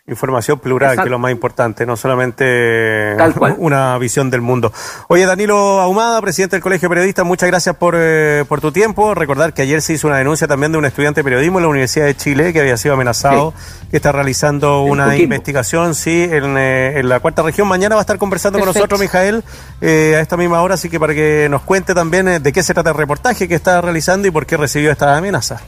Información 0.09 0.57
plural, 0.59 0.91
Exacto. 0.91 1.03
que 1.03 1.07
es 1.09 1.11
lo 1.11 1.19
más 1.19 1.31
importante, 1.33 1.85
no 1.85 1.97
solamente 1.97 3.13
Tal 3.17 3.33
cual. 3.33 3.55
una 3.59 3.97
visión 3.97 4.29
del 4.29 4.39
mundo. 4.39 4.71
Oye, 5.09 5.25
Danilo 5.25 5.81
Ahumada, 5.81 6.21
presidente 6.21 6.55
del 6.55 6.63
Colegio 6.63 6.87
de 6.87 6.93
Periodistas, 6.93 7.25
muchas 7.25 7.47
gracias 7.49 7.75
por, 7.75 7.93
eh, 7.97 8.45
por 8.47 8.61
tu 8.61 8.71
tiempo. 8.71 9.13
Recordar 9.15 9.53
que 9.53 9.63
ayer 9.63 9.81
se 9.81 9.91
hizo 9.91 10.07
una 10.07 10.15
denuncia 10.17 10.47
también 10.47 10.71
de 10.71 10.77
un 10.77 10.85
estudiante 10.85 11.19
de 11.19 11.23
periodismo 11.25 11.59
en 11.59 11.63
la 11.63 11.69
Universidad 11.69 12.05
de 12.05 12.15
Chile 12.15 12.53
que 12.53 12.61
había 12.61 12.77
sido 12.77 12.93
amenazado, 12.93 13.53
que 13.91 13.97
está 13.97 14.13
realizando 14.13 14.85
En 14.85 14.91
una 14.91 15.05
Coquimbo. 15.07 15.23
investigación, 15.23 15.93
sí, 15.93 16.23
en, 16.23 16.57
eh, 16.57 16.99
en 16.99 17.09
la 17.09 17.19
cuarta 17.19 17.41
región. 17.41 17.67
Mañana 17.67 17.95
va 17.95 18.01
a 18.01 18.03
estar 18.03 18.17
conversando 18.17 18.59
con 18.59 18.67
nosotros, 18.69 18.97
Mijael, 19.01 19.43
eh, 19.81 20.13
a 20.15 20.21
esta 20.21 20.37
misma 20.37 20.61
hora, 20.61 20.75
así 20.75 20.89
que 20.89 21.01
para 21.01 21.13
que 21.13 21.49
nos 21.51 21.63
cuente 21.63 21.93
también 21.93 22.29
eh, 22.29 22.39
de 22.39 22.53
qué 22.53 22.63
se 22.63 22.73
trata 22.73 22.91
el 22.91 22.95
reportaje 22.95 23.49
que 23.49 23.55
está 23.55 23.81
realizando 23.81 24.25
y 24.25 24.31
por 24.31 24.45
qué 24.45 24.55
recibió 24.55 24.89
esta 24.89 25.17
amenaza. 25.17 25.59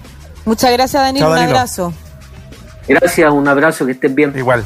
Muchas 0.45 0.71
gracias, 0.71 1.03
Danilo, 1.03 1.25
Chao, 1.25 1.33
un 1.33 1.39
abrazo. 1.39 1.93
Gracias, 2.89 3.31
un 3.31 3.47
abrazo, 3.47 3.85
que 3.85 3.93
estén 3.93 4.15
bien. 4.15 4.33
Igual. 4.35 4.65